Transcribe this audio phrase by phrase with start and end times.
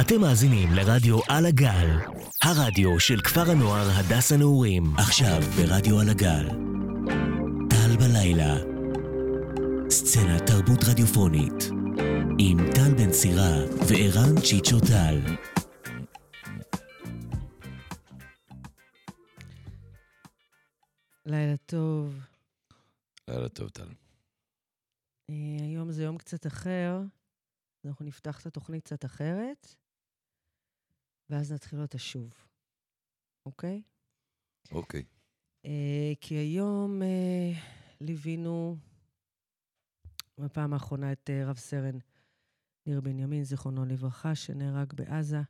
[0.00, 1.98] אתם מאזינים לרדיו על הגל,
[2.42, 4.96] הרדיו של כפר הנוער הדס הנעורים.
[4.96, 6.48] עכשיו ברדיו על הגל.
[7.70, 8.54] טל בלילה.
[9.90, 11.70] סצנת תרבות רדיופונית.
[12.38, 13.56] עם טל בן סירה
[13.88, 15.20] וערן צ'יצ'ו טל.
[21.26, 22.20] לילה טוב.
[23.28, 23.88] לילה טוב, טל.
[25.30, 27.00] אה, היום זה יום קצת אחר,
[27.84, 29.74] אנחנו נפתח את התוכנית קצת אחרת,
[31.30, 32.32] ואז נתחיל אותה שוב,
[33.46, 33.82] אוקיי?
[34.72, 35.04] אוקיי.
[35.64, 37.52] אה, כי היום אה,
[38.00, 38.76] ליווינו
[40.40, 41.98] בפעם האחרונה את אה, רב סרן
[42.86, 45.40] ניר בנימין, זיכרונו לברכה, שנהרג בעזה,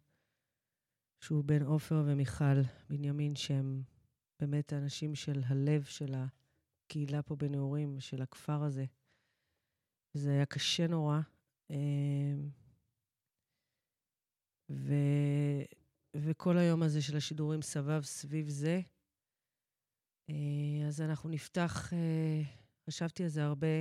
[1.21, 3.83] שהוא בן עופר ומיכל בנימין, שהם
[4.41, 8.84] באמת האנשים של הלב של הקהילה פה בנעורים, של הכפר הזה.
[10.15, 11.20] זה היה קשה נורא.
[11.70, 12.34] אה,
[14.71, 14.93] ו...
[16.17, 18.81] וכל היום הזה של השידורים סבב סביב זה.
[20.31, 22.43] אה, אז אנחנו נפתח, אה,
[22.87, 23.77] חשבתי על זה הרבה,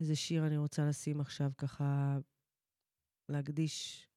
[0.00, 2.18] איזה שיר אני רוצה לשים עכשיו, ככה
[3.28, 4.08] להקדיש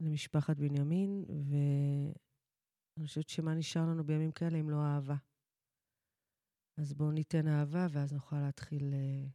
[0.00, 5.16] למשפחת בנימין, ואני חושבת שמה נשאר לנו בימים כאלה אם לא אהבה.
[6.80, 9.28] אז בואו ניתן אהבה, ואז נוכל להתחיל אה,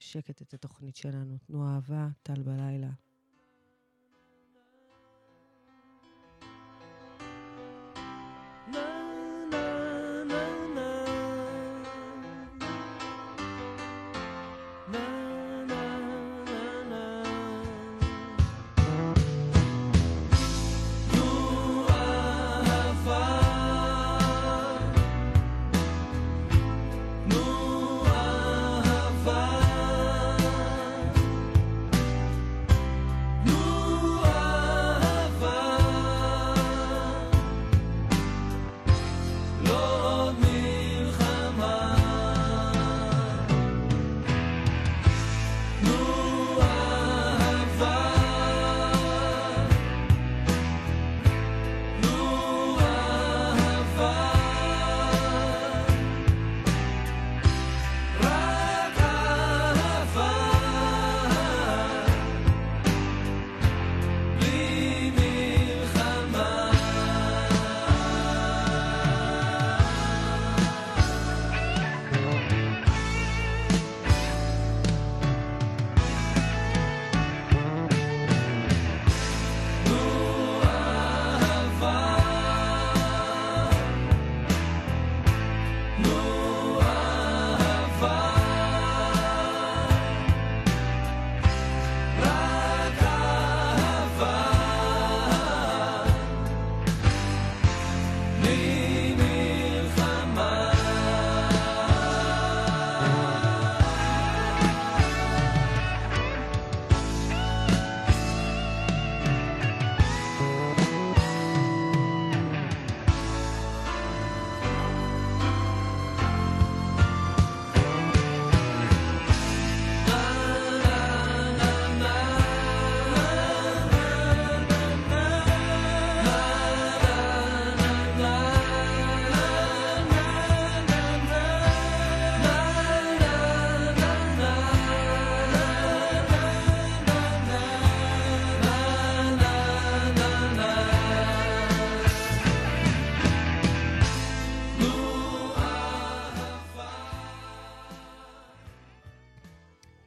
[0.00, 1.38] בשקט את התוכנית שלנו.
[1.38, 3.05] תנו אהבה, טל בלילה.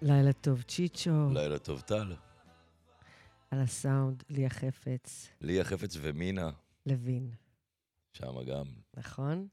[0.01, 1.29] לילה טוב, צ'יצ'ו.
[1.33, 2.15] לילה טוב, טל.
[3.51, 6.49] על הסאונד, ליה חפץ, ליה חפץ ומינה,
[6.85, 7.31] לוין,
[8.13, 8.65] שמה גם.
[8.97, 9.47] נכון?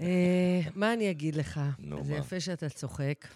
[0.00, 1.60] אה, מה אני אגיד לך?
[1.78, 2.18] נו, זה מה?
[2.18, 3.26] יפה שאתה צוחק.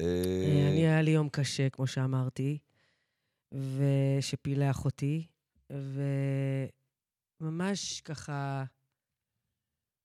[0.00, 2.58] אה, אה, אני, היה לי יום קשה, כמו שאמרתי,
[3.54, 5.26] ושפילח אותי,
[7.40, 8.64] וממש ככה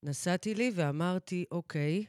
[0.03, 2.05] נסעתי לי ואמרתי, אוקיי,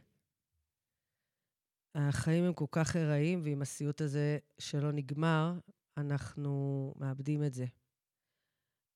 [1.94, 5.58] החיים הם כל כך הרעים, ועם הסיוט הזה שלא נגמר,
[5.96, 7.66] אנחנו מאבדים את זה.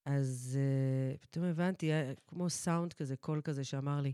[0.06, 4.12] אז uh, פתאום הבנתי, היה כמו סאונד כזה, קול כזה שאמר לי,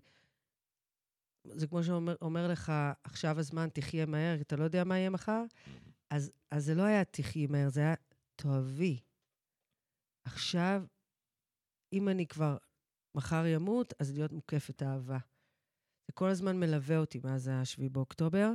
[1.44, 2.72] זה כמו שאומר אומר לך,
[3.04, 5.44] עכשיו הזמן, תחיה מהר, אתה לא יודע מה יהיה מחר.
[6.10, 7.94] אז, אז זה לא היה תחי מהר, זה היה
[8.36, 9.00] תאהבי.
[10.24, 10.84] עכשיו,
[11.92, 12.56] אם אני כבר
[13.16, 15.18] מחר ימות, אז להיות מוקפת אהבה.
[16.06, 18.52] זה כל הזמן מלווה אותי מאז ה-7 באוקטובר.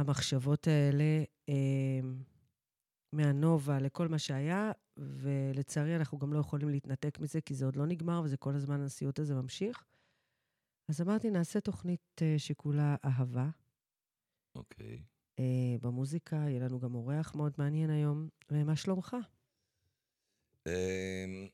[0.00, 2.00] המחשבות האלה, אה,
[3.12, 7.86] מהנובה לכל מה שהיה, ולצערי אנחנו גם לא יכולים להתנתק מזה, כי זה עוד לא
[7.86, 9.84] נגמר, וזה כל הזמן הסיוט הזה ממשיך.
[10.88, 13.48] אז אמרתי, נעשה תוכנית אה, שכולה אהבה.
[14.54, 15.02] אוקיי.
[15.38, 18.28] אה, במוזיקה, יהיה לנו גם אורח מאוד מעניין היום.
[18.50, 19.16] ומה שלומך?
[20.66, 21.48] אמ,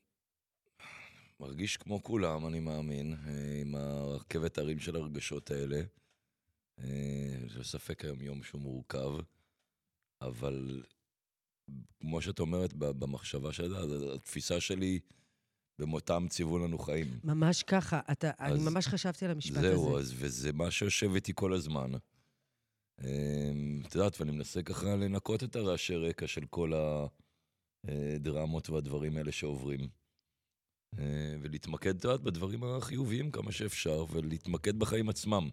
[1.39, 5.81] מרגיש כמו כולם, אני מאמין, אה, עם הרכבת הרים של הרגשות האלה.
[6.79, 9.11] אה, זה ספק היום יום שהוא מורכב,
[10.21, 10.83] אבל
[11.99, 13.79] כמו שאת אומרת במחשבה שלה,
[14.15, 14.99] התפיסה שלי,
[15.79, 17.19] במותם ציוו לנו חיים.
[17.23, 17.99] ממש ככה.
[18.11, 19.99] אתה, אני אז ממש חשבתי על המשפט זהו, הזה.
[19.99, 21.91] אז, וזה מה שיושב איתי כל הזמן.
[23.01, 26.71] אמ, את יודעת, ואני מנסה ככה לנקות את הרעשי רקע של כל
[27.87, 29.89] הדרמות והדברים האלה שעוברים.
[30.99, 35.49] אה, ולהתמקד, את יודעת, בדברים החיוביים כמה שאפשר, ולהתמקד בחיים עצמם.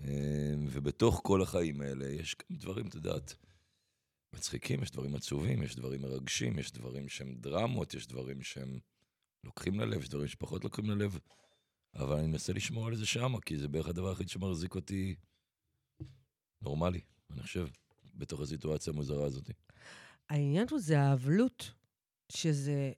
[0.00, 3.34] אמ, ובתוך כל החיים האלה יש גם דברים, את יודעת,
[4.34, 8.78] מצחיקים, יש דברים עצובים, יש דברים מרגשים, יש דברים שהם דרמות, יש דברים שהם
[9.44, 11.18] לוקחים ללב, יש דברים שפחות לוקחים ללב.
[11.94, 15.14] אבל אני מנסה לשמור על זה שמה, כי זה בערך הדבר היחיד שמחזיק אותי
[16.62, 17.00] נורמלי,
[17.30, 17.66] אני חושב,
[18.14, 19.50] בתוך הסיטואציה המוזרה הזאת.
[20.30, 21.72] העניין הוא זה האבלות,
[22.32, 22.92] שזה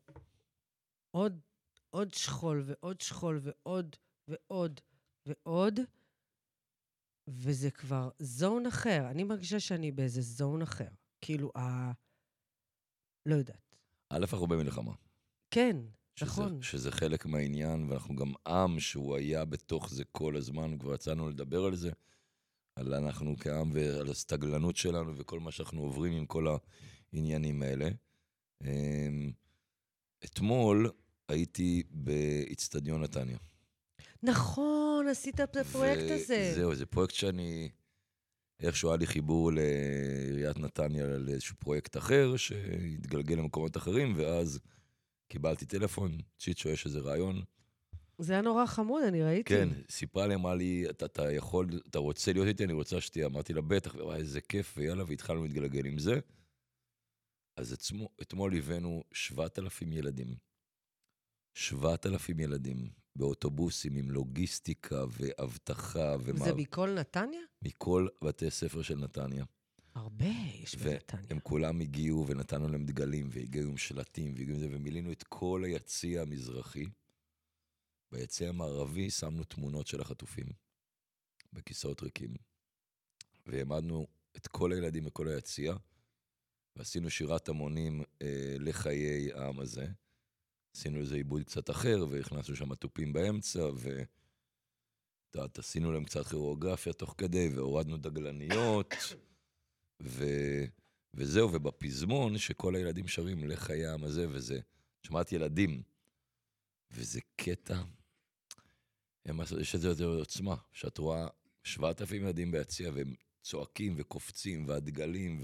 [1.11, 1.41] עוד,
[1.91, 3.97] עוד שכול ועוד שכול ועוד
[4.29, 4.81] ועוד
[5.27, 5.81] ועוד,
[7.29, 9.11] וזה כבר זון אחר.
[9.11, 10.89] אני מרגישה שאני באיזה זון אחר.
[11.21, 11.93] כאילו, ה...
[13.27, 13.77] לא יודעת.
[14.11, 14.93] א', אנחנו במלחמה.
[15.51, 15.77] כן,
[16.17, 16.63] שזה, נכון.
[16.63, 21.65] שזה חלק מהעניין, ואנחנו גם עם שהוא היה בתוך זה כל הזמן, כבר יצאנו לדבר
[21.65, 21.91] על זה,
[22.77, 26.47] על אנחנו כעם ועל הסתגלנות שלנו וכל מה שאנחנו עוברים עם כל
[27.13, 27.89] העניינים האלה.
[28.65, 29.33] אמ,
[30.25, 30.91] אתמול
[31.29, 33.39] הייתי באיצטדיון נתניה.
[34.23, 36.53] נכון, עשית את הפרויקט הזה.
[36.55, 37.69] זהו, זה פרויקט שאני...
[38.61, 44.61] איכשהו היה לי חיבור לעיריית נתניה לאיזשהו פרויקט אחר, שהתגלגל למקומות אחרים, ואז
[45.29, 47.43] קיבלתי טלפון, צ'יצ'ו, יש איזה רעיון.
[48.19, 49.55] זה היה נורא חמוד, אני ראיתי.
[49.55, 53.27] כן, סיפרה לי, אמרה לי, אתה, אתה יכול, אתה רוצה להיות איתי, אני רוצה שתהיה.
[53.27, 56.21] אמרתי לה, בטח, וואי, איזה כיף, ויאללה, והתחלנו להתגלגל עם זה.
[57.57, 60.35] אז עצמו, אתמול הבאנו 7,000 ילדים.
[61.55, 66.45] 7,000 ילדים באוטובוסים עם לוגיסטיקה ואבטחה ומר...
[66.45, 67.41] זה מכל נתניה?
[67.63, 69.45] מכל בתי ספר של נתניה.
[69.95, 70.27] הרבה
[70.63, 71.25] יש בנתניה.
[71.29, 75.63] והם כולם הגיעו ונתנו להם דגלים, והגיעו עם שלטים, והגיעו עם זה, ומילאנו את כל
[75.65, 76.87] היציע המזרחי.
[78.13, 80.47] ביציע המערבי שמנו תמונות של החטופים,
[81.53, 82.35] בכיסאות ריקים.
[83.47, 85.75] והעמדנו את כל הילדים בכל היציע,
[86.77, 89.87] ועשינו שירת המונים אה, לחיי העם הזה.
[90.77, 94.03] עשינו איזה עיבוד קצת אחר, והכנסנו שם תופים באמצע, ו...
[95.31, 98.95] את יודעת, עשינו להם קצת כירוגרפיה תוך כדי, והורדנו דגלניות,
[100.03, 100.25] ו...
[101.15, 104.61] וזהו, ובפזמון, שכל הילדים שרים לחיי העם הזה, וזה,
[105.03, 105.83] שמעתי ילדים,
[106.91, 107.83] וזה קטע,
[109.25, 111.29] הם, יש איזה יותר עוצמה, שאת רואה
[111.63, 115.41] 7,000 ילדים ביציע, והם צועקים וקופצים, והדגלים,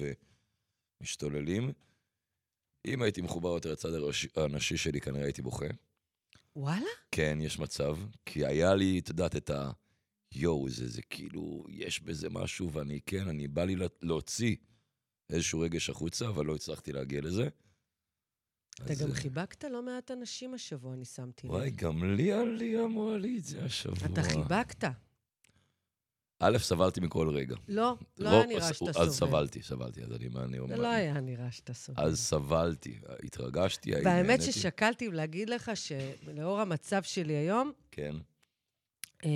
[1.00, 1.72] ומשתוללים.
[2.86, 3.88] אם הייתי מחובר יותר לצד
[4.36, 5.66] הנשי שלי, כנראה הייתי בוכה.
[6.56, 6.86] וואלה?
[7.10, 7.96] כן, יש מצב,
[8.26, 9.70] כי היה לי, את יודעת, את ה...
[10.34, 14.56] יואו, זה, זה כאילו, יש בזה משהו, ואני, כן, אני בא לי לה- להוציא
[15.30, 17.48] איזשהו רגש החוצה, אבל לא הצלחתי להגיע לזה.
[18.74, 21.52] אתה אז, גם אה, חיבקת לא מעט אנשים השבוע, אני שמתי לב.
[21.52, 24.08] וואי, גם לי, לי אמרה לי את זה השבוע.
[24.12, 24.84] אתה חיבקת.
[26.44, 27.56] א', סבלתי מכל רגע.
[27.68, 29.10] לא, לא היה נראה שאתה אז סובל.
[29.10, 30.76] סבלתי, סבלתי, אז אני, מה אני אומר?
[30.76, 32.04] לא היה נראה שאתה סובל.
[32.04, 34.52] אז סבלתי, התרגשתי, הייתי, והאמת נהניתי.
[34.52, 38.16] ששקלתי להגיד לך שלאור המצב שלי היום, כן.
[39.24, 39.30] אה,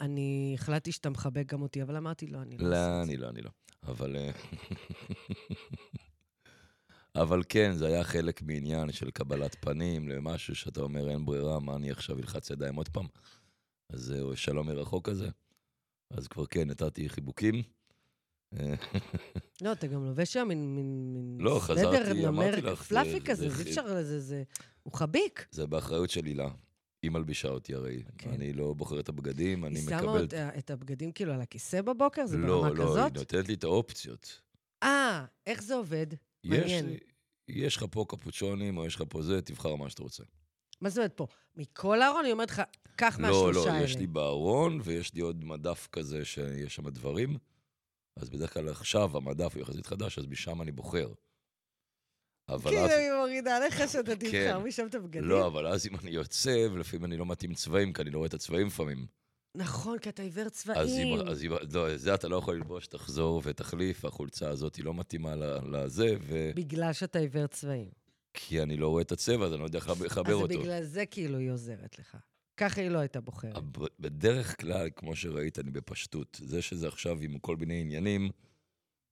[0.00, 3.42] אני החלטתי שאתה מחבק גם אותי, אבל אמרתי, לא, אני לא לא, אני לא, אני
[3.42, 3.50] לא.
[3.82, 4.16] אבל...
[4.16, 4.30] אה,
[7.22, 11.76] אבל כן, זה היה חלק מעניין של קבלת פנים למשהו שאתה אומר, אין ברירה, מה
[11.76, 13.06] אני עכשיו אלחץ ידיים עוד פעם?
[13.92, 15.28] אז זהו, שלום מרחוק כזה.
[16.10, 17.62] אז כבר כן, נתתי חיבוקים.
[19.62, 20.74] לא, אתה גם לובש שם מין...
[20.76, 24.42] מין, מין לא, חזרתי, אמרתי לך, פלאפי זה- כזה, אי אפשר לזה, זה...
[24.82, 25.46] הוא חביק.
[25.50, 26.48] זה באחריות של הילה.
[27.02, 28.02] היא מלבישה אותי הרי.
[28.18, 28.30] כן.
[28.30, 30.00] אני לא בוחר את הבגדים, אני היא מקבל...
[30.00, 32.26] שמה את את הבגדים כאילו על הכיסא בבוקר?
[32.26, 33.12] זה לא, ברמה לא, כזאת?
[33.12, 34.40] היא נותנת לי את האופציות.
[34.82, 36.06] אה, איך זה עובד?
[36.44, 36.96] יש, מעניין.
[37.48, 40.22] יש לך פה קפוצ'ונים, או יש לך פה זה, תבחר מה שאתה רוצה.
[40.80, 41.26] מה זאת אומרת פה?
[41.56, 42.24] מכל הארון?
[42.24, 42.62] היא אומרת לך,
[42.96, 43.84] קח לא, מהשלושה לא, האלה.
[43.84, 47.38] יש לי בארון, ויש לי עוד מדף כזה שיש שם דברים.
[48.16, 51.12] אז בדרך כלל עכשיו המדף הוא יחסית חדש, אז משם אני בוחר.
[52.48, 52.90] אבל כאילו אז...
[52.90, 54.56] היא מורידה לך שאתה תבחר כן.
[54.56, 55.24] משם את הבגדים.
[55.24, 58.28] לא, אבל אז אם אני יוצא, ולפעמים אני לא מתאים צבעים, כי אני לא רואה
[58.28, 59.06] את הצבעים לפעמים.
[59.56, 61.20] נכון, כי אתה עיוור אז צבעים.
[61.20, 64.94] היא, אז היא, לא, זה אתה לא יכול ללבוש, תחזור ותחליף, החולצה הזאת היא לא
[64.94, 65.36] מתאימה
[65.72, 66.50] לזה, ו...
[66.54, 67.88] בגלל שאתה עיוור צבעים.
[68.38, 70.60] כי אני לא רואה את הצבע, אז אני לא יודע איך לחבר אז אותו.
[70.60, 72.16] בגלל זה כאילו היא עוזרת לך.
[72.56, 73.62] ככה היא לא הייתה בוחרת.
[74.00, 76.40] בדרך כלל, כמו שראית, אני בפשטות.
[76.44, 78.30] זה שזה עכשיו עם כל מיני עניינים,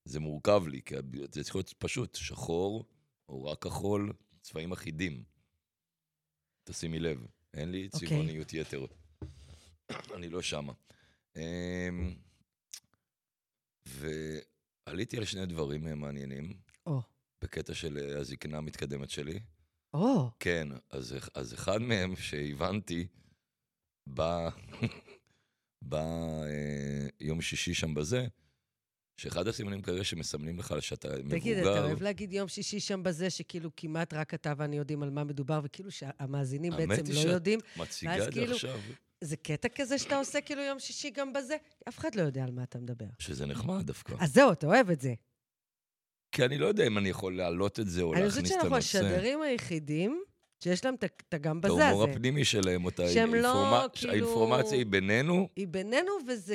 [0.05, 0.95] זה מורכב לי, כי
[1.33, 2.85] זה צריך להיות פשוט, שחור
[3.29, 5.23] או רק כחול, צבעים אחידים.
[6.65, 8.09] תשימי לב, אין לי אוקיי.
[8.09, 8.87] צבעוניות יתר.
[10.15, 10.73] אני לא שמה.
[11.37, 12.15] אמ,
[13.87, 16.55] ועליתי על שני דברים אה, מעניינים,
[16.87, 17.01] או,
[17.45, 19.41] בקטע של אה, הזקנה המתקדמת שלי.
[19.95, 23.07] או, כן, אז, אז אחד מהם שהבנתי,
[24.09, 24.49] בא,
[25.91, 26.05] בא
[26.47, 28.27] אה, יום שישי שם בזה,
[29.21, 31.39] שאחד הסימנים כאלה שמסמנים לך שאתה מבוגר...
[31.39, 35.11] תגיד, אתה אוהב להגיד יום שישי שם בזה, שכאילו כמעט רק אתה ואני יודעים על
[35.11, 37.61] מה מדובר, וכאילו שהמאזינים האמת בעצם היא לא שאת- יודעים.
[37.77, 38.81] מציגה ואז את זה כאילו- עכשיו,
[39.21, 41.57] זה קטע כזה שאתה עושה כאילו יום שישי גם בזה?
[41.89, 43.07] אף אחד לא יודע על מה אתה מדבר.
[43.19, 44.15] שזה נחמד דווקא.
[44.21, 45.15] אז זהו, אתה אוהב את זה.
[46.35, 48.61] כי אני לא יודע אם אני יכול להעלות את זה או אני להכניס חושבת את
[48.61, 48.99] שאנחנו הנושא.
[48.99, 50.23] השדרים היחידים
[50.65, 52.13] שיש להם את ה- את הגם את בזה ההומור הזה.
[52.13, 53.53] הפנימי שלהם, אותה שהם לא,
[53.85, 56.55] אינפורמ- כאילו- האינפורמציה היא בינינו, היא בינינו, וזה,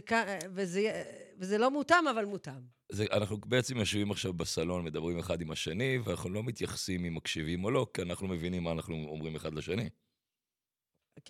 [0.54, 1.04] וזה,
[1.38, 2.62] וזה לא מותאם, אבל מותאם.
[2.92, 7.64] זה, אנחנו בעצם יושבים עכשיו בסלון, מדברים אחד עם השני, ואנחנו לא מתייחסים אם מקשיבים
[7.64, 9.90] או לא, כי אנחנו מבינים מה אנחנו אומרים אחד לשני.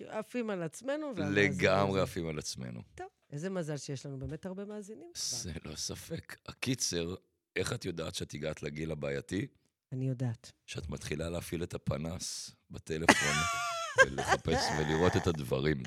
[0.06, 1.12] עפים על עצמנו.
[1.34, 2.00] לגמרי.
[2.00, 2.80] עפים על עצמנו.
[2.94, 5.10] טוב, איזה מזל שיש לנו באמת הרבה מאזינים.
[5.14, 6.36] זה לא ספק.
[6.46, 7.14] הקיצר,
[7.56, 9.46] איך את יודעת שאת הגעת לגיל הבעייתי?
[9.92, 10.52] אני יודעת.
[10.66, 13.36] שאת מתחילה להפעיל את הפנס בטלפון
[14.06, 15.82] ולחפש ולראות את הדברים.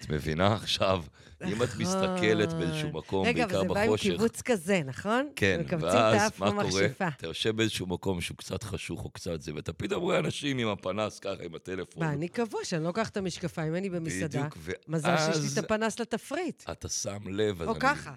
[0.00, 1.04] את מבינה עכשיו?
[1.44, 1.82] אם את נכון.
[1.82, 5.28] מסתכלת באיזשהו מקום, רגע, בעיקר וזה בא עם בחושך, קיבוץ כזה, נכון?
[5.36, 6.62] כן, ואז מה.
[6.62, 6.86] קורה?
[7.16, 10.68] אתה יושב באיזשהו מקום שהוא קצת חשוך או קצת זה, ואתה פתאום רואה אנשים עם
[10.68, 12.06] הפנס ככה, עם הטלפון.
[12.06, 14.48] מה, אני קבוע שאני לא לוקחת את המשקפיים, לי במסעדה.
[14.48, 14.58] בדיוק,
[14.88, 16.62] מזל שיש ואז לי את הפנס לתפריט.
[16.70, 17.80] אתה שם לב, אז או אני...
[17.80, 18.14] ככה.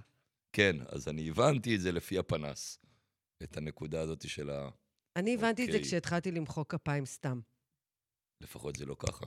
[0.55, 2.79] כן, אז אני הבנתי את זה לפי הפנס.
[3.43, 4.69] את הנקודה הזאת של ה...
[5.15, 5.87] אני הבנתי את זה אוקיי.
[5.87, 7.39] כשהתחלתי למחוא כפיים סתם.
[8.43, 9.25] לפחות זה לא ככה.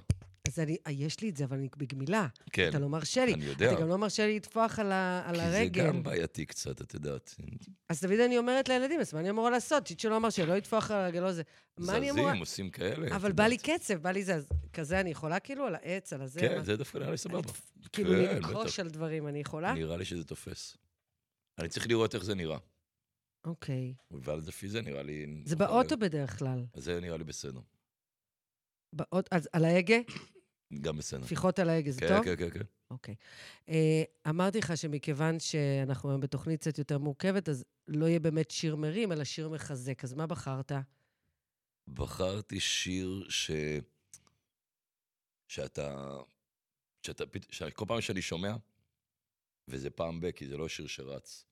[0.48, 2.26] אז אני, יש לי את זה, אבל אני בגמילה.
[2.52, 3.34] כן, אתה לא מרשה לי.
[3.34, 3.72] אני יודע.
[3.72, 5.82] אתה גם לא מרשה לי לטפוח על, ה, על כי הרגל.
[5.82, 7.34] זה גם בעייתי קצת, את יודעת.
[7.88, 9.84] אז תמיד אני אומרת לילדים, אז מה אני אמורה לעשות?
[9.84, 11.42] צ'יצ'ו לא מרשה, לא יטפוח על הרגל, לא זה.
[11.78, 12.30] מה אני אמורה...
[12.30, 13.16] זזים, עושים כאלה.
[13.16, 13.58] אבל בא לי.
[13.58, 14.40] קצב, בא לי זה,
[14.72, 16.40] כזה אני יכולה כאילו על העץ, על הזה?
[16.40, 17.52] כן, מה- זה דווקא נראה לי סבבה.
[17.92, 18.80] כאילו כן, בטח.
[18.80, 19.74] על דברים, אני יכולה?
[19.74, 20.76] נראה לי שזה תופס.
[21.58, 22.58] אני צריך לראות איך זה נראה.
[23.44, 23.94] אוקיי.
[24.10, 25.42] ואז לפי זה נראה לי...
[25.44, 26.66] זה באוטו בדרך כלל.
[26.76, 27.60] זה נראה לי בסדר.
[28.92, 29.96] באות- אז על ההגה?
[30.80, 31.24] גם בסדר.
[31.24, 32.24] טפיחות על ההגה, זה כן, טוב?
[32.24, 32.64] כן, כן, כן.
[32.90, 33.14] אוקיי.
[33.68, 38.76] אה, אמרתי לך שמכיוון שאנחנו היום בתוכנית קצת יותר מורכבת, אז לא יהיה באמת שיר
[38.76, 40.04] מרים, אלא שיר מחזק.
[40.04, 40.72] אז מה בחרת?
[41.88, 43.50] בחרתי שיר ש...
[45.48, 46.16] שאתה...
[47.02, 47.24] שאתה...
[47.50, 48.56] שכל פעם שאני שומע,
[49.68, 51.44] וזה פעם ב, כי זה לא שיר שרץ,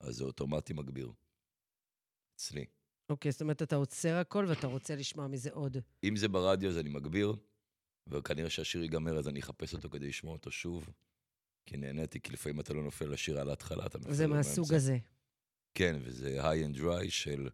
[0.00, 1.12] אז זה אוטומטי מגביר.
[2.34, 2.66] אצלי.
[3.08, 5.76] אוקיי, זאת אומרת, אתה עוצר הכל ואתה רוצה לשמוע מזה עוד.
[6.04, 7.36] אם זה ברדיו אז אני מגביר,
[8.06, 10.90] וכנראה שהשיר ייגמר אז אני אחפש אותו כדי לשמוע אותו שוב.
[11.66, 14.74] כי נהניתי, כי לפעמים אתה לא נופל לשיר על ההתחלה, אתה נופל זה מהסוג.
[14.74, 14.98] הזה.
[15.74, 17.48] כן, וזה High and Dry של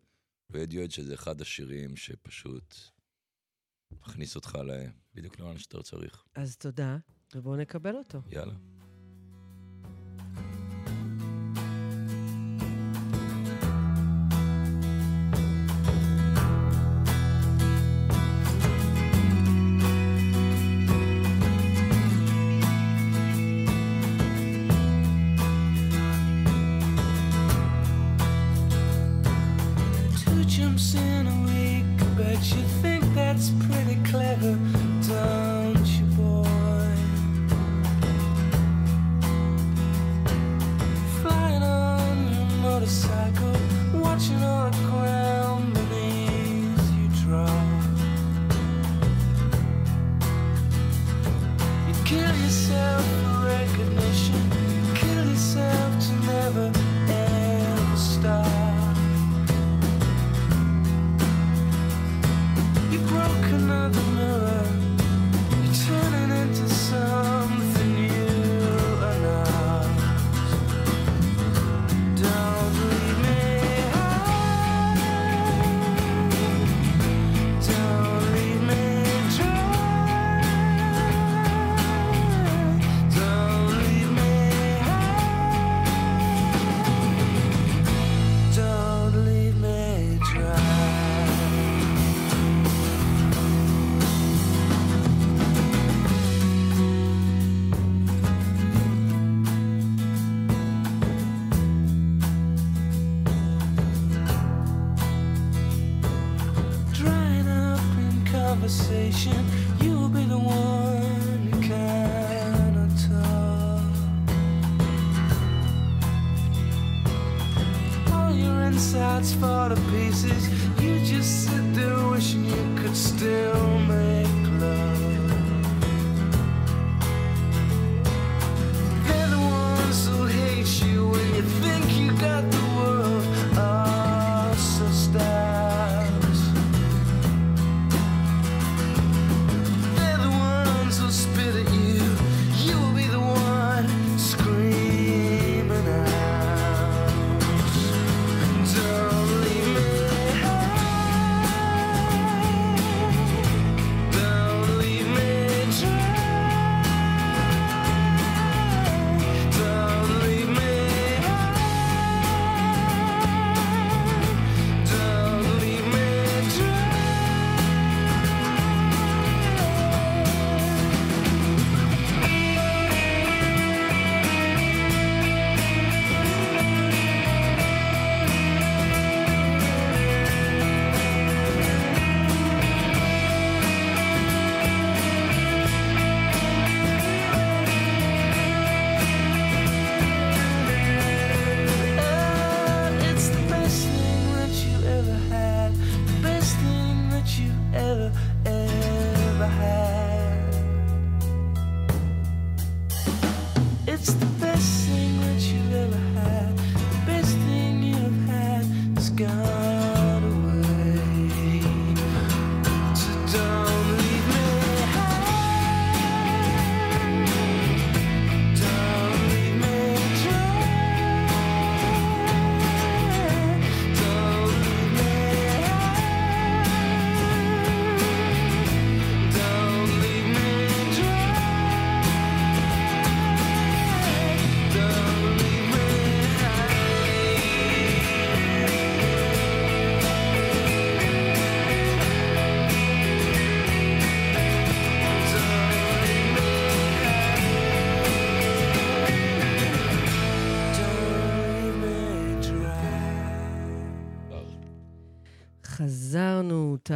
[0.53, 2.75] רדיואד, שזה אחד השירים שפשוט
[3.93, 4.71] מכניס אותך ל...
[5.15, 6.25] בדיוק לאן שאתה צריך.
[6.35, 6.97] אז תודה,
[7.35, 8.19] ובואו נקבל אותו.
[8.31, 8.55] יאללה.
[30.81, 31.10] some.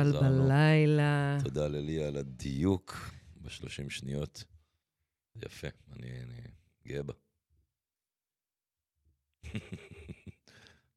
[0.02, 0.20] טל.
[0.20, 1.38] בלילה.
[1.44, 3.10] תודה ללי על הדיוק
[3.42, 4.44] בשלושים שניות.
[5.34, 6.40] זה יפה, אני, אני
[6.86, 7.12] גאה בה.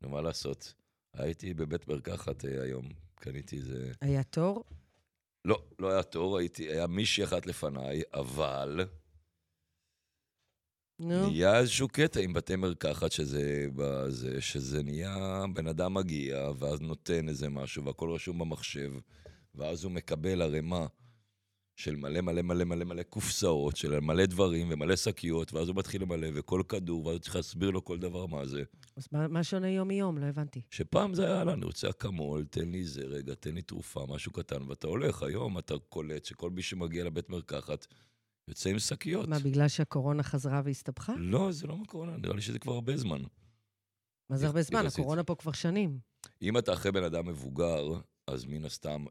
[0.01, 0.73] נו, מה לעשות?
[1.13, 3.91] הייתי בבית מרקחת אה, היום, קניתי איזה...
[4.01, 4.63] היה תור?
[5.45, 8.86] לא, לא היה תור, הייתי, היה מישהי אחת לפניי, אבל
[10.99, 16.81] נו, נהיה איזשהו קטע עם בתי מרקחת שזה, בזה, שזה נהיה, בן אדם מגיע, ואז
[16.81, 18.91] נותן איזה משהו, והכל רשום במחשב,
[19.55, 20.86] ואז הוא מקבל ערימה
[21.75, 26.01] של מלא מלא מלא מלא מלא קופסאות, של מלא דברים ומלא שקיות, ואז הוא מתחיל
[26.01, 28.63] למלא, וכל כדור, ואז הוא צריך להסביר לו כל דבר מה זה.
[28.97, 30.17] אז מה- מה שונה יום מיום?
[30.17, 30.62] לא הבנתי.
[30.69, 34.31] שפעם זה היה, "יאללה, אני רוצה אקמול, תן לי זה רגע, תן לי תרופה, משהו
[34.31, 35.23] קטן, ואתה הולך.
[35.23, 37.88] היום אתה קולט שכל מי שמגיע לבית מרקחת
[38.47, 39.27] יוצא עם שקיות.
[39.29, 41.13] מה, בגלל שהקורונה חזרה והסתבכה?
[41.17, 43.21] לא, זה לא מקורונה, נראה לי שזה כבר הרבה זמן.
[44.29, 44.86] מה זה הרבה זמן?
[44.86, 45.99] הקורונה פה כבר שנים.
[46.41, 47.93] אם אתה אחרי בן אדם מבוגר,
[48.27, 49.05] אז מן הסתם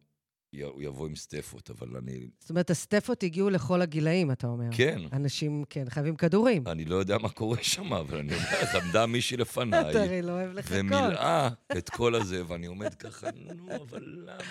[0.62, 2.26] הוא יבוא עם סטפות, אבל אני...
[2.40, 4.68] זאת אומרת, הסטפות הגיעו לכל הגילאים, אתה אומר.
[4.72, 6.66] כן, אנשים, כן, חייבים כדורים.
[6.66, 8.46] אני לא יודע מה קורה שם, אבל אני אומר
[8.84, 10.76] עמדה מישהי לפניי, אתה הרי לא אוהב לחכות.
[10.80, 14.42] ומילאה את כל הזה, ואני עומד ככה, נו, אבל למה?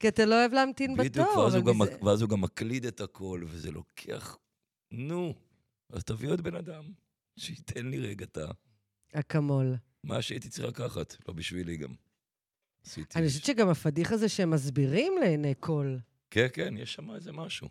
[0.00, 1.04] כי אתה לא אוהב להמתין בתור.
[1.04, 4.36] בדיוק, ואז הוא, גם, ואז הוא גם מקליד את הכל, וזה לוקח...
[4.90, 5.34] נו,
[5.90, 6.92] אז תביא עוד בן אדם,
[7.36, 8.50] שייתן לי רגע את ה...
[9.12, 9.74] אקמול.
[10.04, 11.94] מה שהייתי צריך לקחת, לא בשבילי גם.
[12.84, 13.18] עשיתי...
[13.18, 15.96] אני חושבת שגם הפדיח הזה שהם מסבירים לעיני כל.
[16.30, 17.68] כן, כן, יש שם איזה משהו.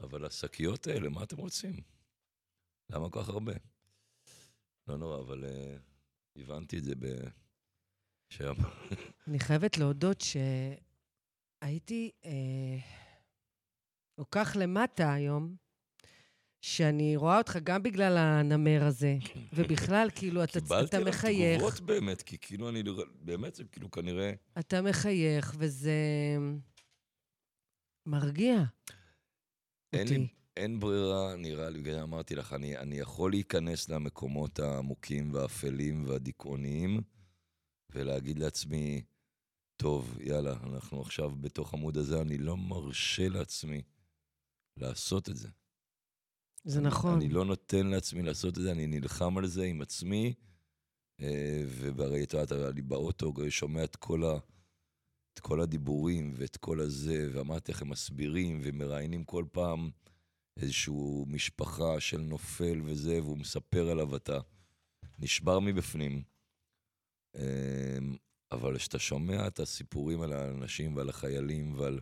[0.00, 1.74] אבל השקיות האלה, מה אתם רוצים?
[2.90, 3.52] למה כל כך הרבה?
[4.88, 7.06] לא נורא, אבל uh, הבנתי את זה ב...
[8.28, 8.54] שם.
[9.28, 10.20] אני חייבת להודות
[11.66, 12.78] שהייתי אה,
[14.16, 15.56] כל כך למטה היום,
[16.60, 19.16] שאני רואה אותך גם בגלל הנמר הזה,
[19.52, 22.82] ובכלל, כאילו, אתה, אתה קיבלתי עליו מחייך, תגובות באמת, כי כאילו אני...
[23.20, 24.32] באמת, זה כאילו כנראה...
[24.58, 25.96] אתה מחייך, וזה
[28.06, 28.62] מרגיע
[29.92, 30.18] אין אותי.
[30.18, 36.04] לי, אין ברירה, נראה לי, בגלל אמרתי לך, אני, אני יכול להיכנס למקומות העמוקים והאפלים
[36.08, 37.00] והדיכאוניים,
[37.92, 39.02] ולהגיד לעצמי,
[39.76, 43.82] טוב, יאללה, אנחנו עכשיו בתוך עמוד הזה, אני לא מרשה לעצמי
[44.76, 45.48] לעשות את זה.
[46.64, 47.14] זה אני- נכון.
[47.14, 50.34] אני לא נותן לעצמי לעשות את זה, אני נלחם על זה עם עצמי,
[51.20, 54.22] אה, וברי, את יודעת, אני באוטו שומע את כל
[55.34, 59.90] את כל הדיבורים ואת כל הזה, ואמרתי איך הם מסבירים ומראיינים כל פעם
[60.56, 60.94] איזושהי
[61.26, 64.38] משפחה של נופל וזה, והוא מספר עליו, אתה
[65.18, 66.22] נשבר מבפנים.
[68.56, 72.00] אבל כשאתה שומע את הסיפורים על האנשים ועל החיילים ועל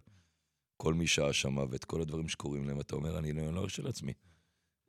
[0.77, 3.83] כל מי שהיה שם ואת כל הדברים שקורים להם, אתה אומר, אני לא לא ארשה
[3.83, 4.13] לעצמי.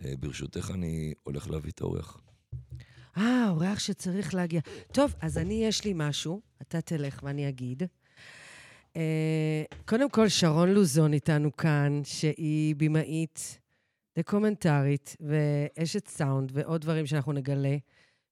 [0.05, 2.21] אה, ברשותך, אני הולך להביא את האורח.
[3.17, 4.61] אה, אורח שצריך להגיע.
[4.93, 7.83] טוב, אז אני, יש לי משהו, אתה תלך ואני אגיד.
[8.95, 13.59] אה, קודם כל, שרון לוזון איתנו כאן, שהיא במאית
[14.17, 17.77] דוקומנטרית ואשת סאונד ועוד דברים שאנחנו נגלה,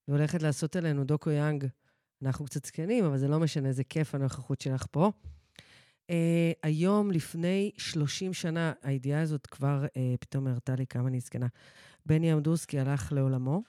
[0.08, 1.68] והולכת לעשות עלינו דוקו יאנג.
[2.26, 5.12] אנחנו קצת זקנים, אבל זה לא משנה, זה כיף הנוכחות שלך פה.
[6.08, 6.14] Uh,
[6.64, 11.48] היום, לפני 30 שנה, הידיעה הזאת כבר uh, פתאום הראתה לי כמה אני זקנה.
[12.06, 13.64] בני אמדורסקי הלך לעולמו,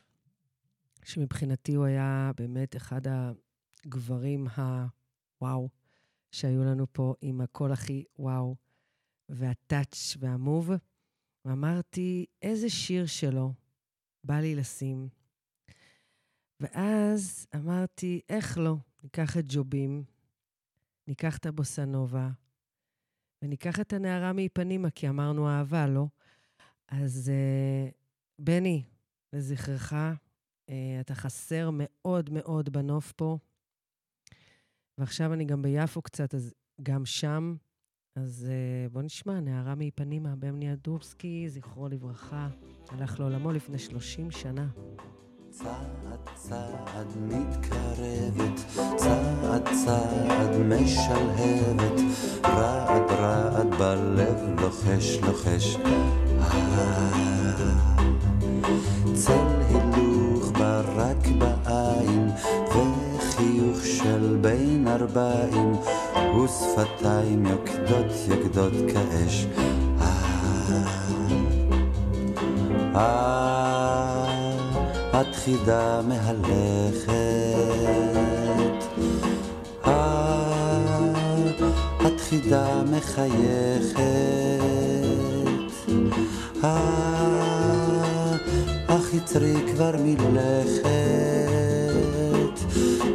[1.04, 5.68] שמבחינתי הוא היה באמת אחד הגברים הוואו
[6.30, 8.56] שהיו לנו פה, עם הקול הכי וואו,
[9.28, 10.70] והטאץ' והמוב.
[11.44, 13.52] ואמרתי, איזה שיר שלו
[14.24, 15.08] בא לי לשים.
[16.60, 18.76] ואז אמרתי, איך לא?
[19.02, 20.04] ניקח את ג'ובים,
[21.08, 22.30] ניקח את הבוסנובה,
[23.42, 26.06] וניקח את הנערה מפנימה, כי אמרנו אהבה, לא?
[26.88, 27.94] אז uh,
[28.38, 28.84] בני,
[29.32, 33.38] לזכרך, uh, אתה חסר מאוד מאוד בנוף פה.
[34.98, 37.56] ועכשיו אני גם ביפו קצת, אז גם שם.
[38.16, 42.48] אז uh, בוא נשמע, נערה מפנימה, במני אדורסקי, זכרו לברכה,
[42.88, 44.68] הלך לעולמו לפני 30 שנה.
[45.58, 48.60] צעד צעד מתקרבת,
[48.96, 52.00] צעד צעד משלהבת,
[52.44, 55.76] רעד רעד בלב לוחש לוחש.
[56.40, 57.10] אה,
[59.14, 62.30] צל הילוך ברק בעין,
[62.68, 65.72] וחיוך של בין ארבעים,
[66.36, 69.46] ושפתיים יוקדות יוקדות כאש.
[70.00, 70.84] אה,
[72.94, 73.73] אה,
[75.20, 77.14] את חידה מהלכת.
[79.86, 81.12] אה,
[82.06, 84.00] את חידה מחייכת.
[86.64, 88.36] אה,
[88.86, 90.84] אך יצרי כבר מלכת.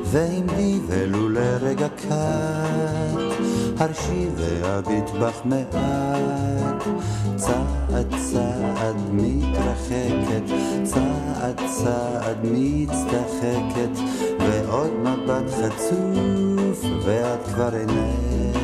[0.04, 2.12] ואם לי ולו לרגע קט,
[3.78, 5.76] הרשי ואביט בך מעט.
[7.40, 10.44] צעד צעד מתרחקת,
[10.84, 14.00] צעד צעד מצטחקת,
[14.40, 18.59] ועוד מבט חצוף, ואת כבר אינך.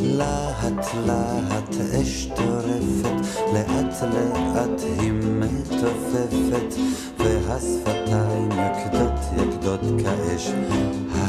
[0.00, 3.16] להט להט אש טורפת,
[3.54, 6.74] לאט לאט היא מתעופפת,
[7.18, 10.48] והשפתיים יקדות יקדות כאש.
[11.14, 11.24] אה,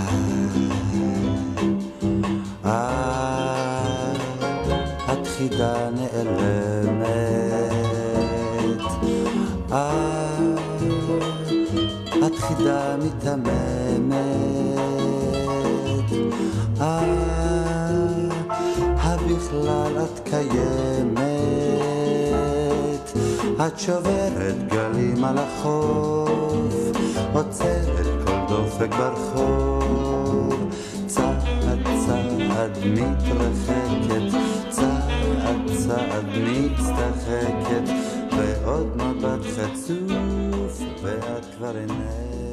[2.65, 3.09] אה.
[13.47, 13.78] אה,
[19.51, 21.19] הבכלל את קיימת.
[23.67, 26.73] את שוברת גלים על החוף,
[27.33, 30.69] עוצרת כל דופק ברחוב.
[31.07, 31.39] צעד
[32.05, 34.37] צעד מתרחקת,
[34.69, 37.85] צעד צעד מצטחקת,
[38.37, 42.48] ועוד מבט חצוף, ואת כבר אינך,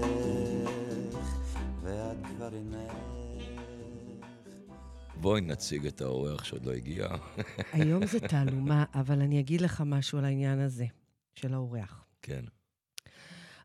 [5.21, 7.09] בואי נציג את האורח שעוד לא הגיע.
[7.73, 10.87] היום זה תעלומה, אבל אני אגיד לך משהו על העניין הזה,
[11.35, 12.07] של האורח.
[12.23, 12.45] כן.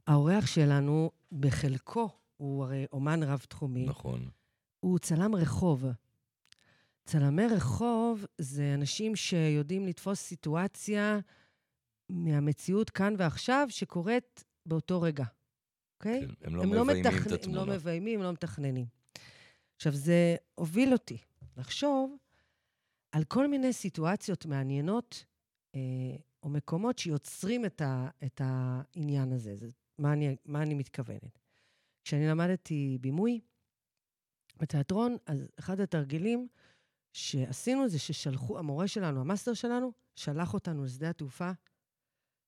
[0.07, 4.29] האורח שלנו, בחלקו, הוא הרי אומן רב-תחומי, נכון.
[4.79, 5.85] הוא צלם רחוב.
[7.05, 11.19] צלמי רחוב זה אנשים שיודעים לתפוס סיטואציה
[12.09, 15.25] מהמציאות כאן ועכשיו שקורית באותו רגע,
[15.99, 16.27] אוקיי?
[16.27, 17.59] כן, הם לא מביימים את מתכנ- הם התמונה.
[17.65, 18.85] לא מביימים, הם לא מתכננים.
[19.75, 21.17] עכשיו, זה הוביל אותי
[21.57, 22.17] לחשוב
[23.11, 25.25] על כל מיני סיטואציות מעניינות
[25.75, 25.79] אה,
[26.43, 29.55] או מקומות שיוצרים את, ה, את העניין הזה.
[29.55, 31.39] זה, מה, אני, מה אני מתכוונת?
[32.03, 33.41] כשאני למדתי בימוי,
[34.57, 36.47] בתיאטרון, אז אחד התרגילים
[37.13, 41.51] שעשינו זה ששלחו, המורה שלנו, המאסטר שלנו, שלח אותנו לשדה התעופה,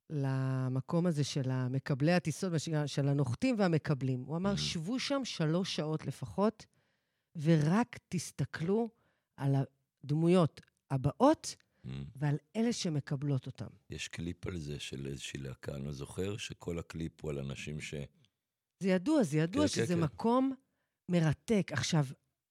[0.10, 2.52] למקום הזה של המקבלי הטיסות,
[2.86, 4.24] של הנוחתים והמקבלים.
[4.24, 4.58] הוא אמר, Mhm.
[4.58, 6.66] שבו שם שלוש שעות לפחות,
[7.36, 8.90] ורק תסתכלו
[9.38, 9.56] על
[10.04, 11.90] הדמויות הבאות Mm.
[12.16, 13.68] ועל אלה שמקבלות אותם.
[13.90, 17.82] יש קליפ על זה של איזושהי להקה, אני לא זוכר, שכל הקליפ הוא על אנשים
[17.82, 17.94] ש...
[18.80, 20.00] זה ידוע, זה ידוע כן, כן, שזה כן.
[20.00, 20.56] מקום
[21.10, 21.72] מרתק.
[21.72, 22.06] עכשיו,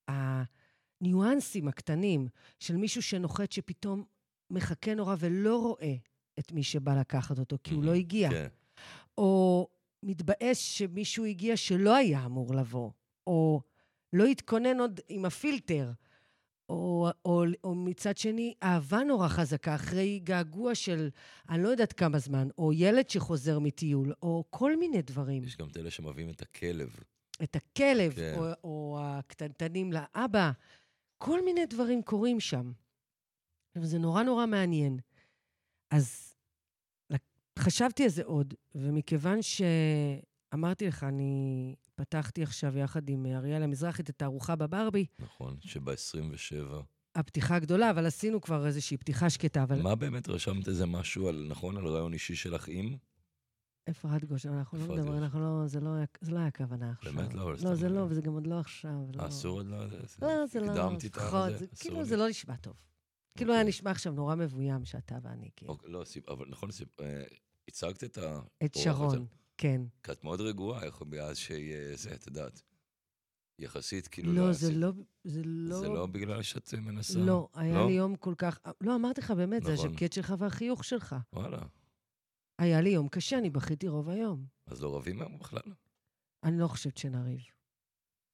[0.07, 2.27] הניואנסים הקטנים
[2.59, 4.03] של מישהו שנוחת שפתאום
[4.49, 5.95] מחכה נורא ולא רואה
[6.39, 8.47] את מי שבא לקחת אותו, כי הוא לא הגיע, כן.
[9.17, 9.67] או
[10.03, 12.91] מתבאס שמישהו הגיע שלא היה אמור לבוא,
[13.27, 13.61] או
[14.13, 15.91] לא התכונן עוד עם הפילטר,
[16.69, 21.09] או, או, או מצד שני, אהבה נורא חזקה אחרי געגוע של
[21.49, 25.43] אני לא יודעת כמה זמן, או ילד שחוזר מטיול, או כל מיני דברים.
[25.43, 26.95] יש גם את אלה שמביאים את הכלב.
[27.43, 28.35] את הכלב, כן.
[28.37, 30.51] או, או הקטנטנים לאבא.
[31.17, 32.71] כל מיני דברים קורים שם.
[33.75, 34.99] וזה נורא נורא מעניין.
[35.91, 36.33] אז
[37.59, 39.39] חשבתי על זה עוד, ומכיוון
[40.53, 41.33] שאמרתי לך, אני
[41.95, 46.73] פתחתי עכשיו יחד עם אריאלה מזרחי את התערוכה בברבי, נכון, שב-27.
[47.15, 49.81] הפתיחה הגדולה, אבל עשינו כבר איזושהי פתיחה שקטה, אבל...
[49.81, 52.95] מה באמת רשמת איזה משהו על, נכון, על רעיון אישי שלך עם?
[53.89, 55.23] אפרת גוש, אנחנו לא מדברים.
[55.23, 57.13] אנחנו לא, זה לא היה- זה לא היה הכוונה עכשיו.
[57.13, 58.05] באמת לא, אבל לא, סתם זה לא.
[58.09, 58.91] וזה גם עוד לא עכשיו.
[59.15, 59.27] לא.
[59.27, 59.77] אסור עוד לא...
[60.21, 60.71] לא, זה לא...
[60.71, 61.13] הקדמתי את
[61.59, 62.05] זה- כאילו.
[62.05, 62.73] זה לא נשמע טוב.
[63.37, 63.69] כאילו היה אוקיי.
[63.69, 65.77] נשמע עכשיו נורא מבוים שאתה ואני, כאילו.
[65.83, 66.69] לא, אבל נכון,
[67.01, 67.23] אה,
[67.67, 68.39] הצגת את ה...
[68.65, 69.25] את שרון,
[69.63, 69.81] כן.
[70.03, 72.61] כי את מאוד רגועה, איך מאז שיהיה זה, את יודעת.
[73.59, 74.33] יחסית, כאילו...
[74.33, 74.91] לא, זה לא...
[75.23, 75.79] זה לא...
[75.79, 77.19] זה לא בגלל שאת מנסה?
[77.19, 77.87] לא, היה לא?
[77.87, 78.59] לי יום כל כך...
[78.81, 79.89] לא, אמרתי לך, באמת, זה נכון.
[79.89, 81.15] הז'קט שלך והחיוך שלך.
[81.33, 81.59] וואלה.
[82.59, 84.45] היה לי יום קשה, אני בכיתי רוב היום.
[84.67, 85.73] אז לא רבים היום בכלל?
[86.43, 87.41] אני לא חושבת שנריב.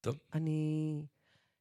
[0.02, 0.18] טוב.
[0.34, 1.02] אני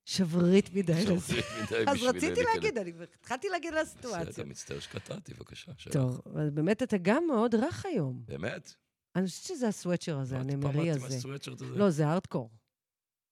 [0.05, 1.21] שברירית מדי לזה.
[1.21, 2.55] שברירית מדי אז בשביל רציתי להיכנס.
[2.55, 4.45] להגיד, אני התחלתי להגיד על בסדר, הסיטואציה.
[4.45, 5.73] מצטער שקטעתי, בבקשה.
[5.93, 8.23] טוב, אבל באמת אתה גם מאוד רך היום.
[8.27, 8.75] באמת?
[9.19, 11.17] אני חושבת שזה הסוואצ'ר הזה, הנמרי עם הזה.
[11.17, 11.79] הסוואטשרט הזה?
[11.79, 12.51] לא, זה הארדקור.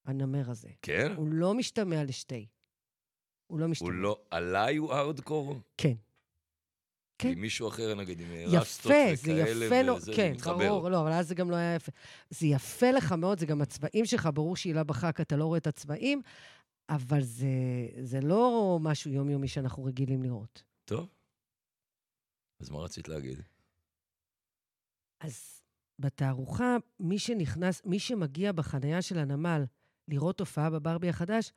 [0.04, 0.68] הנמר הזה.
[0.82, 1.12] כן?
[1.16, 2.46] הוא לא משתמע לשתי.
[3.46, 3.88] הוא לא משתמע.
[3.88, 4.20] הוא לא...
[4.30, 5.56] עליי הוא ארדקור?
[5.76, 5.94] כן.
[7.18, 7.28] כן.
[7.28, 10.68] כי מישהו אחר, נגיד, עם יפה, רסטות זה וכאלה, יפה, וזה, זה כן, מתחבר.
[10.68, 11.92] ברור, לא, אבל אז זה גם לא היה יפה.
[12.30, 15.66] זה יפה לך מאוד, זה גם הצבעים שלך, ברור שהילה בחק, אתה לא רואה את
[15.66, 16.22] הצבעים,
[16.88, 17.46] אבל זה,
[18.02, 20.62] זה לא משהו יומיומי שאנחנו רגילים לראות.
[20.84, 21.08] טוב.
[22.60, 23.42] אז מה רצית להגיד?
[25.20, 25.55] אז
[25.98, 29.64] בתערוכה, מי שנכנס, מי שמגיע בחנייה של הנמל
[30.08, 31.52] לראות הופעה בברבי החדש,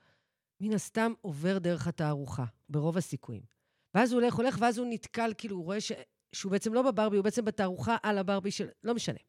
[0.60, 3.41] מן הסתם עובר דרך התערוכה, ברוב הסיכויים.
[3.93, 5.91] ואז הוא הולך, הולך, ואז הוא נתקל, כאילו, הוא רואה ש...
[6.32, 8.67] שהוא בעצם לא בברבי, הוא בעצם בתערוכה על הברבי של...
[8.84, 9.19] לא משנה.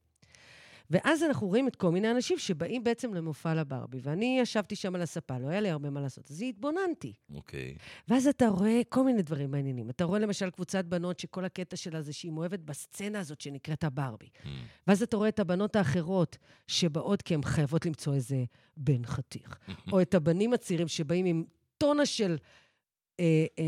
[0.91, 5.03] ואז אנחנו רואים את כל מיני אנשים שבאים בעצם למופע לברבי, ואני ישבתי שם על
[5.03, 7.13] הספה, לא היה לי הרבה מה לעשות, אז התבוננתי.
[7.35, 7.75] אוקיי.
[8.09, 9.91] ואז אתה רואה כל מיני דברים מעניינים.
[9.91, 14.27] אתה רואה למשל קבוצת בנות שכל הקטע שלה זה שהיא מאוהבת בסצנה הזאת שנקראת הברבי.
[14.27, 14.49] Mm.
[14.87, 18.45] ואז אתה רואה את הבנות האחרות שבאות כי הן חייבות למצוא איזה
[18.77, 19.59] בן חתיך.
[19.93, 21.45] או את הבנים הצעירים שבאים עם
[21.79, 22.37] טונה של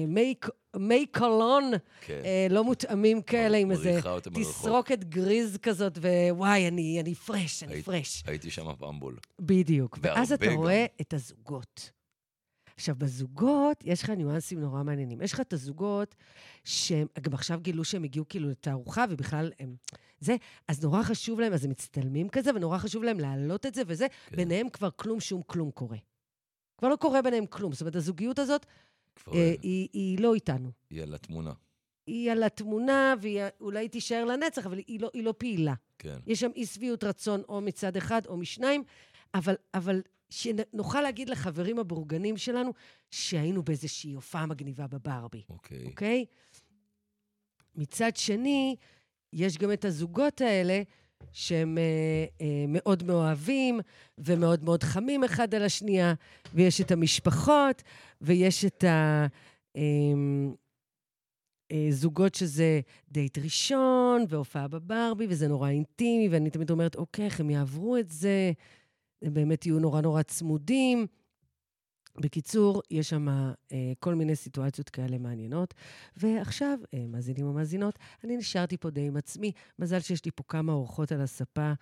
[0.09, 0.35] מי,
[0.77, 2.21] מי קולון כן.
[2.25, 4.01] אה, לא מותאמים כאלה, עם איזה.
[4.35, 8.23] תסרוקת גריז כזאת, ווואי, אני, אני פרש, אני פרש.
[8.27, 9.17] הייתי שם פעמבול.
[9.41, 9.99] בדיוק.
[10.03, 10.53] ואז אתה.
[10.53, 11.91] רואה את הזוגות.
[12.77, 15.23] עכשיו, בזוגות יש לך ניואנסים נורא מעניינים.
[15.23, 16.15] יש לך את הזוגות
[16.65, 19.77] שהם, גם עכשיו גילו שהם הגיעו כאילו לתערוכה, ובכלל הם...
[20.21, 20.37] זה,
[20.69, 24.07] אז נורא חשוב להם, אז הם מצטלמים כזה, ונורא חשוב להם להעלות את זה, וזה,
[24.27, 24.37] כן.
[24.37, 25.97] ביניהם כבר כלום שום כלום קורה.
[26.79, 27.73] כבר לא קורה ביניהם כלום.
[27.73, 28.67] זאת אומרת, הזוגיות הזאת,
[29.17, 30.71] כבר אה, היא, היא לא איתנו.
[30.91, 31.53] היא על התמונה.
[32.07, 35.75] היא על התמונה, והיא אולי תישאר לנצח, אבל היא לא, היא לא פעילה.
[35.99, 36.19] כן.
[36.27, 38.85] יש שם אי שביעות רצון או מצד אחד או משניים,
[39.35, 42.73] אבל, אבל שנוכל להגיד לחברים הבורגנים שלנו
[43.11, 45.85] שהיינו באיזושהי הופעה מגניבה בברבי, אוקיי.
[45.87, 46.25] אוקיי?
[47.75, 48.77] מצד שני,
[49.33, 50.83] יש גם את הזוגות האלה
[51.33, 53.81] שהם אה, אה, מאוד מאוהבים
[54.19, 56.15] ומאוד מאוד חמים אחד על השנייה,
[56.55, 57.83] ויש את המשפחות,
[58.21, 59.27] ויש את ה...
[59.77, 59.83] אה,
[61.73, 62.81] אה, זוגות שזה
[63.11, 68.11] דייט ראשון, והופעה בברבי, וזה נורא אינטימי, ואני תמיד אומרת, אוקיי, איך הם יעברו את
[68.11, 68.53] זה?
[69.23, 71.07] הם באמת יהיו נורא נורא צמודים.
[72.21, 75.75] בקיצור, יש שם אה, כל מיני סיטואציות כאלה מעניינות.
[76.17, 79.53] ועכשיו, אה, מאזינים ומאזינות, אני נשארתי פה די עם עצמי.
[79.79, 81.73] מזל שיש לי פה כמה אורחות על הספה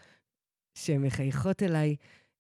[0.75, 1.97] שהן מחייכות אליי,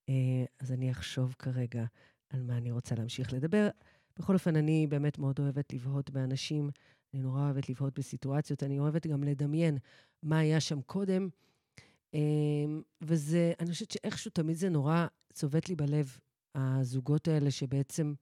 [0.08, 0.14] אה,
[0.60, 1.84] אז אני אחשוב כרגע
[2.30, 3.68] על מה אני רוצה להמשיך לדבר.
[4.18, 6.70] בכל אופן, אני באמת מאוד אוהבת לבהות באנשים.
[7.14, 9.78] אני נורא אוהבת לבהות בסיטואציות, אני אוהבת גם לדמיין
[10.22, 11.28] מה היה שם קודם.
[12.14, 16.18] אמ, וזה, אני חושבת שאיכשהו תמיד זה נורא צובט לי בלב
[16.54, 18.14] הזוגות האלה שבעצם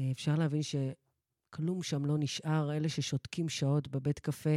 [0.00, 4.56] אה, אפשר להבין שכלום שם לא נשאר, אלה ששותקים שעות בבית קפה,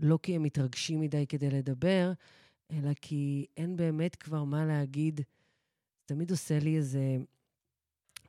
[0.00, 2.12] לא כי הם מתרגשים מדי כדי לדבר,
[2.70, 5.20] אלא כי אין באמת כבר מה להגיד.
[6.04, 7.16] תמיד עושה לי איזה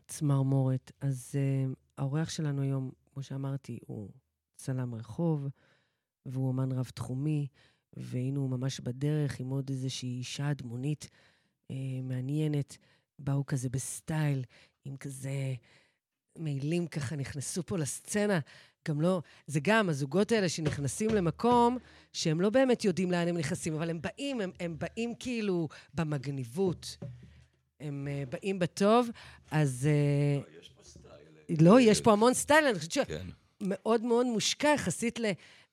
[0.08, 0.92] צמרמורת.
[1.02, 4.10] אז uh, האורח שלנו היום, כמו שאמרתי, הוא
[4.56, 5.48] צלם רחוב,
[6.26, 7.48] והוא אמן רב-תחומי,
[8.36, 11.10] הוא ממש בדרך עם עוד איזושהי אישה דמונית
[11.72, 12.78] אה, מעניינת.
[13.20, 14.44] באו כזה בסטייל,
[14.86, 15.54] עם כזה
[16.38, 18.40] מעילים ככה, נכנסו פה לסצנה.
[18.88, 21.78] גם לא, זה גם הזוגות האלה שנכנסים למקום
[22.14, 26.98] שהם לא באמת יודעים לאן הם נכנסים, אבל הם באים, הם, הם באים כאילו במגניבות.
[27.80, 29.10] הם uh, באים בטוב,
[29.52, 29.88] אז...
[30.48, 31.58] Uh, יש פה סטייל.
[31.62, 33.28] לא, יש פה המון סטייל, אני חושבת כן.
[33.64, 35.26] שמאוד מאוד מושקע יחסית ל,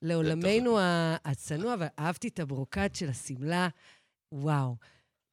[0.03, 0.79] לעולמנו
[1.25, 3.69] הצנוע, ואהבתי את הברוקט של השמלה,
[4.33, 4.77] וואו.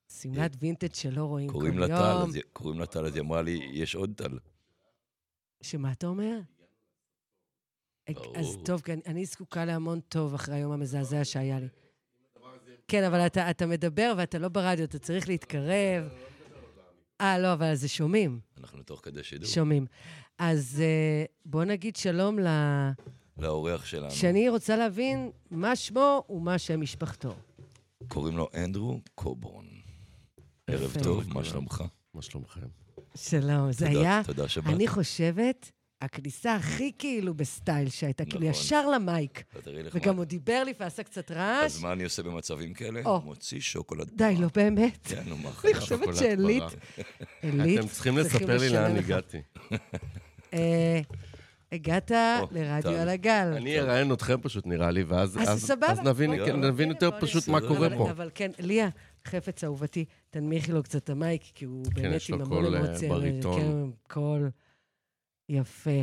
[0.10, 1.62] שמלת וינטג' שלא רואים כל יום.
[2.54, 4.40] קוראים לה טל, אז היא אמרה לי, יש עוד טל.
[5.62, 6.40] שמה אתה אומר?
[8.14, 8.38] ברור.
[8.38, 11.68] אז טוב, כי אני, זקוקה להמון טוב אחרי היום המזעזע שהיה לי.
[12.88, 16.10] כן, אבל אתה, אתה מדבר ואתה לא ברדיו, אתה צריך להתקרב.
[17.22, 19.50] אה, לא, אבל זה שומעים, אנחנו תוך כדי שידור.
[19.50, 19.86] שומעים.
[20.38, 22.48] אז אה, בוא נגיד שלום ל...
[23.38, 24.12] לאורח שלנו.
[24.12, 27.36] שאני רוצה להבין מה שמו ומה שם משפחתו.
[28.08, 29.79] קוראים לו אנדרו קובורן.
[30.70, 30.98] ערב.
[31.04, 31.84] טוב, מה שלומך?
[32.14, 32.62] מה שלומכם?
[33.16, 34.74] שלום, זה היה, תודה שבאת.
[34.74, 38.52] אני חושבת, הכניסה הכי כאילו בסטייל שהייתה, כאילו נכון.
[38.52, 39.44] ישר למייק.
[39.94, 41.76] וגם הוא דיבר לי ועשה קצת רעש.
[41.76, 43.02] אז מה אני עושה במצבים כאלה?
[43.24, 44.10] מוציא שוקולד.
[44.16, 45.00] די, לא באמת.
[45.08, 45.74] כן, נו, מה אני?
[45.74, 47.06] חושבת שעילית, פרה.
[47.42, 48.96] עילית, אתם צריכים לספר לי לאן.
[48.98, 49.38] הגעתי.
[50.54, 51.00] אה,
[51.72, 52.12] הגעת
[52.52, 52.92] לרדיו.
[52.92, 53.54] על הגל.
[53.58, 55.38] אני אראיין אתכם פשוט, נראה לי, ואז
[56.06, 57.48] נבין כן, יותר בוא פשוט.
[57.48, 58.12] מה קורה אבל- פה.
[58.12, 58.90] אבל כן, ליה,
[59.28, 62.42] חפץ אהובתי, תנמיכי לו קצת את ה mic, כי הוא כן, באמת יש לו עם
[62.42, 63.10] המון קול, אה, אמוציה.
[63.10, 63.62] בריטון.
[63.62, 64.50] כן, קול
[65.50, 66.02] יפה.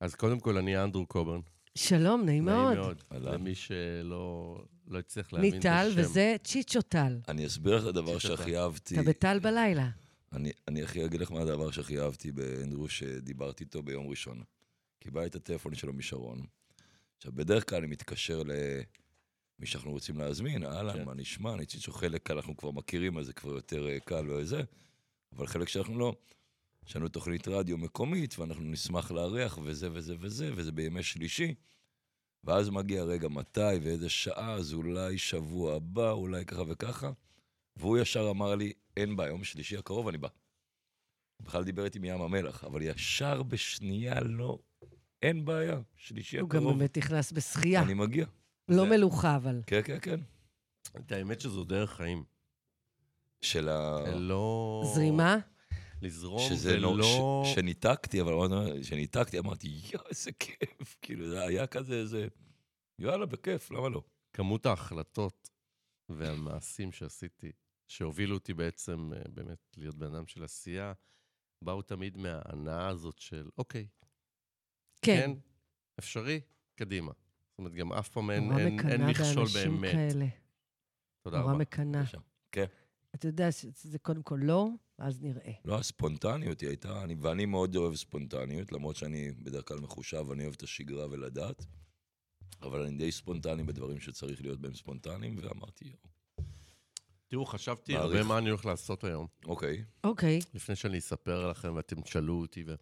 [0.00, 1.40] אז קודם כל, אני אנדרו קוברן.
[1.74, 2.76] שלום, נעים מאוד.
[2.76, 3.02] נעים מאוד.
[3.10, 6.00] למי שלא לא הצליח להבין את השם.
[6.00, 7.20] וזה צ'יצ'ו טל.
[7.28, 8.18] אני אסביר לך את הדבר.
[8.18, 8.94] שהכי אהבתי.
[8.94, 9.90] אתה בטל בלילה.
[10.32, 14.42] אני, אני הכי אגיד לך מה הדבר שהכי אהבתי באנדרו שדיברתי איתו ביום ראשון.
[14.98, 16.46] קיבלתי את הטלפון שלו משרון.
[17.16, 18.42] עכשיו, בדרך כלל אני מתקשר
[19.58, 21.04] למי שאנחנו רוצים להזמין, אהלן, כן.
[21.04, 21.54] מה נשמע?
[21.54, 24.62] אני חושב שחלק אנחנו כבר מכירים, אז זה כבר יותר אה, קל וזה,
[25.36, 26.14] אבל חלק שאנחנו לא.
[26.88, 31.54] יש לנו תוכנית רדיו מקומית, ואנחנו נשמח לארח, וזה וזה וזה, וזה בימי שלישי.
[32.44, 37.12] ואז מגיע רגע מתי ואיזה שעה, אז אולי שבוע הבא, אולי ככה וככה.
[37.76, 40.28] והוא ישר אמר לי, אין בעיה, יום שלישי הקרוב אני בא.
[41.36, 44.58] הוא בכלל דיבר איתי מים המלח, אבל ישר בשנייה לא,
[45.22, 47.82] אין בעיה, שלישי הוא גם הקרוב, באמת נכנס בשחייה.
[47.82, 48.26] אני מגיע.
[48.68, 49.60] לא זה- מלוכה, אבל.
[49.66, 50.20] כן, כן, כן.
[50.96, 52.24] את האמת שזו דרך חיים.
[53.40, 53.98] של ה...
[54.16, 54.82] לא...
[54.94, 55.36] זרימה?
[56.02, 56.88] לזרום שזה לא...
[56.88, 57.42] ולא...
[57.46, 57.54] ש...
[57.54, 58.50] שניתקתי, אבל עוד-
[58.82, 60.96] שניתקתי, אמרתי, יואו, איזה כיף.
[61.02, 62.26] כאילו, זה היה כזה, איזה...
[62.98, 64.02] יאללה, בכיף, למה לא?
[64.32, 65.50] כמות ההחלטות
[66.08, 67.52] והמעשים שעשיתי,
[67.88, 70.92] שהובילו אותי בעצם אה, באמת להיות בן אדם של עשייה,
[71.62, 73.86] באו תמיד מההנאה הזאת של, אוקיי,
[75.02, 75.16] כן.
[75.16, 75.30] כן,
[75.98, 76.40] אפשרי,
[76.74, 77.12] קדימה.
[77.54, 79.92] זאת אומרת, גם אף פעם אין, נורא אין, אין מקנאה מכשול באמת.
[79.92, 80.26] כאלה.
[81.22, 81.58] תודה נורא רבה.
[81.58, 82.00] מקנאה.
[82.00, 82.18] בבקשה.
[82.52, 82.64] כן.
[83.14, 85.52] אתה יודע שזה קודם כל לא, ואז נראה.
[85.64, 90.42] לא, הספונטניות היא הייתה, אני, ואני מאוד אוהב ספונטניות, למרות שאני בדרך כלל מחושב, אני
[90.42, 91.66] אוהב את השגרה ולדעת,
[92.62, 95.98] אבל אני די ספונטני בדברים שצריך להיות בהם ספונטניים, ואמרתי, יואו,
[97.28, 98.16] תראו, חשבתי מעריך.
[98.16, 102.64] הרבה מה אני הולך לעשות היום, אוקיי, אוקיי, לפני שאני אספר לכם ואתם תשאלו אותי.
[102.66, 102.74] ו...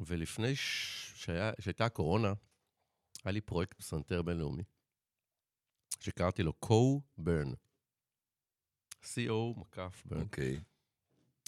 [0.00, 1.12] ולפני ש...
[1.14, 1.52] שהיה...
[1.60, 2.32] שהייתה הקורונה,
[3.24, 4.62] היה לי פרויקט פסנתר בינלאומי,
[6.00, 7.54] שקראתי לו Co-Burn.
[9.02, 10.20] C-O מקף burn.
[10.22, 10.60] אוקיי,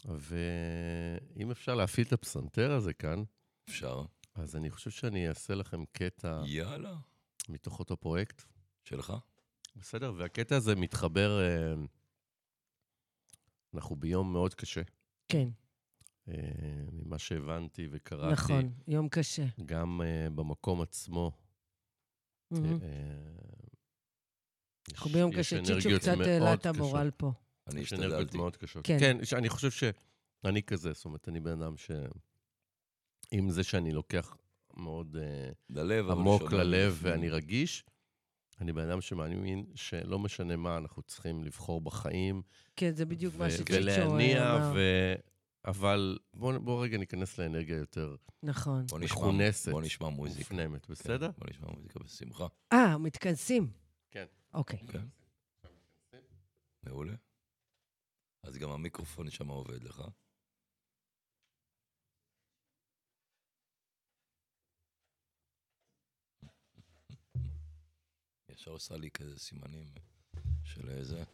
[0.04, 3.22] ואם אפשר להפעיל את הפסנתר הזה כאן,
[3.68, 4.04] אפשר.
[4.34, 6.96] אז אני חושב שאני אעשה לכם קטע יאללה,
[7.48, 8.42] מתוך אותו פרויקט.
[8.84, 9.12] שלך?
[9.77, 11.75] בסדר, והקטע הזה מתחבר, אה,
[13.75, 14.83] אנחנו ביום מאוד קשה,
[15.29, 15.48] כן,
[16.29, 16.35] אה,
[16.92, 18.33] ממה שהבנתי וקראתי.
[18.33, 19.44] נכון, יום קשה.
[19.66, 21.33] גם אה, במקום עצמו.
[22.52, 22.58] אה,
[24.92, 25.64] אנחנו ביום קשה.
[25.64, 26.76] צ'יצ'ו קצת העלה את קשות.
[26.76, 27.32] המורל פה.
[27.66, 28.36] אני יש אנרגיות השתדלתי.
[28.36, 28.86] מאוד קשות.
[28.86, 28.98] כן.
[29.00, 31.90] כן, אני חושב שאני כזה, זאת אומרת, אני בן אדם ש...
[33.30, 34.36] עם זה שאני לוקח
[34.76, 36.98] מאוד אה, ללב, עמוק ללב.
[37.02, 37.84] ואני רגיש,
[38.60, 42.42] אני בן אדם שמאמין שלא משנה מה, אנחנו צריכים לבחור בחיים.
[42.76, 44.72] כן, זה בדיוק מה שצ'יצ'ו ולהניע, אמר.
[44.74, 44.80] ו...
[45.65, 48.87] אבל בואו בוא רגע ניכנס לאנרגיה יותר נכון.
[48.87, 50.54] בוא נשמע, מכונסת, בוא נשמע מוזיקה.
[50.54, 51.31] מופנמת, כן, בסדר?
[51.38, 52.46] בוא נשמע מוזיקה בשמחה.
[52.73, 53.73] אה, מתכנסים.
[54.10, 54.27] כן.
[54.54, 54.79] אוקיי.
[54.88, 55.06] כן.
[56.83, 57.15] מעולה.
[58.42, 60.02] אז גם המיקרופון שם עובד לך.
[68.48, 69.94] ישר עושה לי כזה סימנים
[70.65, 71.25] של איזה...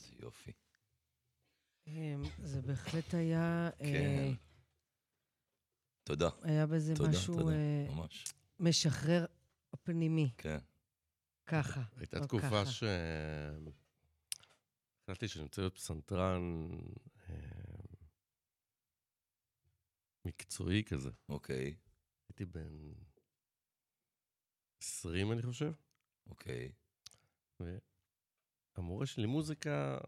[0.00, 0.52] איזה יופי.
[1.86, 3.70] אמ, זה בהחלט היה...
[3.80, 4.32] אה, כן.
[6.04, 8.24] תודה, היה בזה תודה, משהו תודה, אה, ממש.
[8.58, 9.26] משחרר
[9.82, 10.58] פנימי, כן.
[11.46, 11.82] ככה.
[11.96, 12.66] הייתה לא תקופה ככה.
[12.66, 12.82] ש...
[15.02, 16.70] החלטתי שאני רוצה להיות פסנתרן
[17.28, 17.34] אה,
[20.24, 21.10] מקצועי כזה.
[21.28, 21.76] אוקיי,
[22.28, 22.92] הייתי בן
[24.82, 25.72] 20, אני חושב,
[26.26, 26.72] אוקיי.
[28.76, 29.98] והמורה שלי מוזיקה...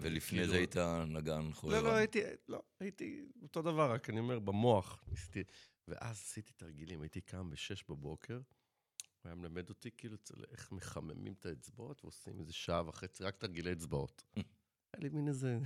[0.00, 0.76] ולפני כאילו- זה היית
[1.06, 1.76] נגן חובבן.
[1.76, 5.04] לא, לא, הייתי, לא, הייתי אותו דבר, רק אני אומר, במוח.
[5.08, 5.42] ניסיתי,
[5.88, 8.42] ואז עשיתי תרגילים, הייתי קם בשש בבוקר, הוא
[9.24, 10.16] היה מלמד אותי כאילו
[10.50, 14.24] איך מחממים את האצבעות ועושים איזה שעה וחצי, רק תרגילי אצבעות.
[14.92, 15.58] היה לי מין איזה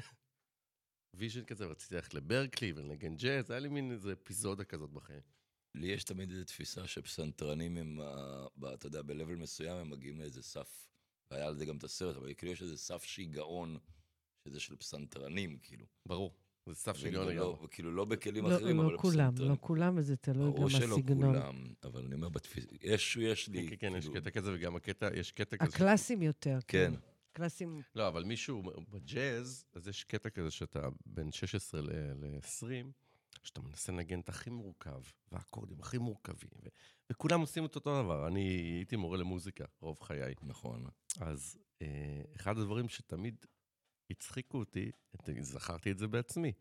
[1.15, 5.23] vision כזה, ורציתי ללכת לברקלי ולנגן ג'אז, היה לי מין איזה אפיזודה כזאת בחיים.
[5.75, 8.01] לי יש תמיד איזו תפיסה שפסנתרנים הם,
[8.75, 10.89] אתה יודע, ב-level מסוים הם מגיעים לאיזה סף,
[11.31, 13.79] והיה על זה גם את הסרט, אבל כאילו יש איזה סף שיגעון,
[14.49, 15.87] שזה של פסנתרנים, כאילו.
[16.07, 16.35] ברור,
[16.67, 17.65] זה סף ולא- שוויון לגמרי.
[17.65, 19.53] וכאילו לא בכלים לא- אחרים, אבל לא כולם, פסנתרנים.
[19.53, 20.97] לא כולם, וזה תלוי גם ברור שלא.
[21.07, 24.53] כולם, אבל אני אומר בתפיסה, יש, יש לי, כן, כן, כן, יש כאילו, קטע כזה,
[24.55, 25.77] וגם הקטע, יש קטע כזה.
[25.77, 26.59] הקלאסים יותר.
[26.69, 26.93] כן,
[27.33, 32.67] קלאסים, לא, אבל מישהו, בג'אז, אז יש קטע כזה שאתה בין 16 ל-20,
[33.43, 35.01] שאתה מנסה לנגן את הכי מורכב,
[35.33, 36.51] והאקורדים הכי מורכבים,
[37.13, 38.27] וכולם עושים את אותו דבר.
[38.27, 38.41] אני
[38.77, 40.35] הייתי מורה למוזיקה רוב חיי.
[40.43, 40.87] נכון.
[41.21, 43.47] אז אה, אחד הדברים שתמיד
[44.11, 46.53] הצחיקו אותי, את- זכרתי את זה בעצמי,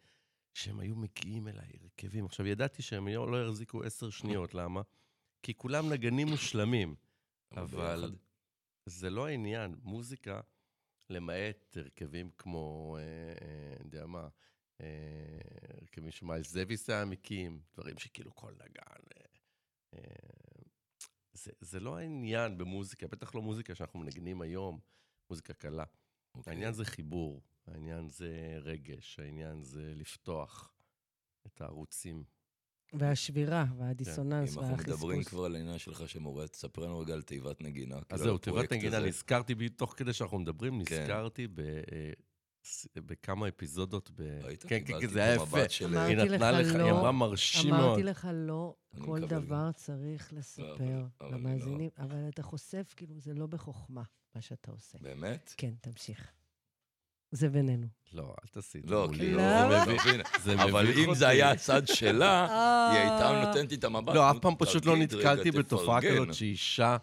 [0.53, 2.25] שהם היו מגיעים אליי, הרכבים.
[2.25, 4.81] עכשיו, ידעתי שהם לא לא יחזיקו עשר שניות, למה?
[5.43, 6.95] כי כולם נגנים מושלמים.
[7.51, 8.15] אבל.
[8.85, 9.75] זה לא העניין.
[9.83, 10.41] מוזיקה,
[11.09, 13.03] למעט הרכבים כמו, אה,
[13.47, 14.27] אה, אני יודע מה,
[14.81, 14.87] אה,
[15.81, 19.01] הרכבים שמיילס דוויס היה מקים, דברים שכאילו כל נגן.
[19.95, 20.01] אה,
[21.33, 24.79] זה, זה לא העניין במוזיקה, בטח לא מוזיקה שאנחנו מנגנים היום,
[25.29, 25.83] מוזיקה קלה.
[26.35, 26.53] אוקיי.
[26.53, 30.73] העניין זה חיבור, העניין זה רגש, העניין זה לפתוח
[31.47, 32.23] את הערוצים.
[32.93, 35.23] והשבירה, והדיסוננס, אם אנחנו מדברים.
[35.23, 37.95] כבר על העניין שלך שמורה, תספר לנו רגע על תיבת נגינה.
[37.95, 39.07] אז כאילו, זהו, תיבת נגינה, הזה.
[39.07, 41.01] נזכרתי בי, תוך כדי שאנחנו מדברים, כן.
[41.01, 41.59] נזכרתי ב...
[41.59, 42.11] אה,
[42.95, 44.21] בכמה אפיזודות ב...
[44.43, 44.63] ראית?
[44.63, 45.85] כן, כן, כן, זה היה פה יפה.
[45.85, 47.83] אמרתי היא נתנה לך היא לא, אמרה מרשים מאוד.
[47.83, 53.19] אמרתי לך לא, כל דבר צריך לספר אבל- אבל אני למאזינים, אבל אתה חושף, כאילו,
[53.19, 54.01] זה לא בחוכמה,
[54.35, 54.97] מה שאתה עושה.
[55.01, 55.53] באמת?
[55.57, 56.31] כן, תמשיך.
[57.31, 57.87] זה בינינו.
[58.13, 59.17] לא, אל תעשי את זה לא, מולי.
[59.19, 59.85] כאילו, למה?
[59.85, 60.21] זה מבין.
[60.43, 61.13] זה אבל אם.
[61.15, 62.45] זה היה הצד שלה,
[62.91, 63.45] היא הייתה אה.
[63.45, 64.15] נותנת לי את המבט.
[64.15, 65.99] לא, אף פעם פשוט לא נתקלתי בתופעה.
[66.01, 66.91] כזאת שאישה אה?
[66.91, 66.97] אה,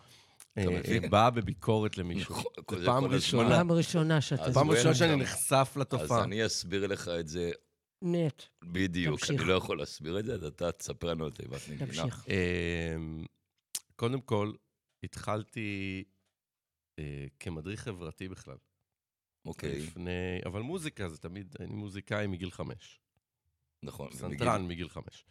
[1.11, 2.35] באה בביקורת למישהו.
[2.35, 3.43] נכון, זה זה פעם כל ראשונה.
[3.43, 3.57] הזמן.
[3.57, 4.45] פעם ראשונה שאתה...
[4.45, 5.17] אז פעם ראשונה שאני.
[5.17, 6.25] נחשף אז לתופעה.
[6.25, 7.51] אני אסביר לך את זה
[8.03, 9.21] נט, בדיוק.
[9.21, 9.41] תמשיך.
[9.41, 11.87] אני לא יכול להסביר את זה, אז אתה תספר לנו על תיבת נגינה.
[11.87, 12.27] תמשיך.
[12.29, 13.25] אמ,
[13.97, 14.53] קודם כל,
[15.05, 16.05] התחלתי
[16.99, 18.57] אה, כמדריך חברתי בכלל.
[19.45, 23.01] אוקיי, לפני, אבל מוזיקה זה תמיד, אני מוזיקאי מגיל חמש.
[23.85, 24.13] נכון.
[24.13, 25.25] סנטרן מגיל חמש.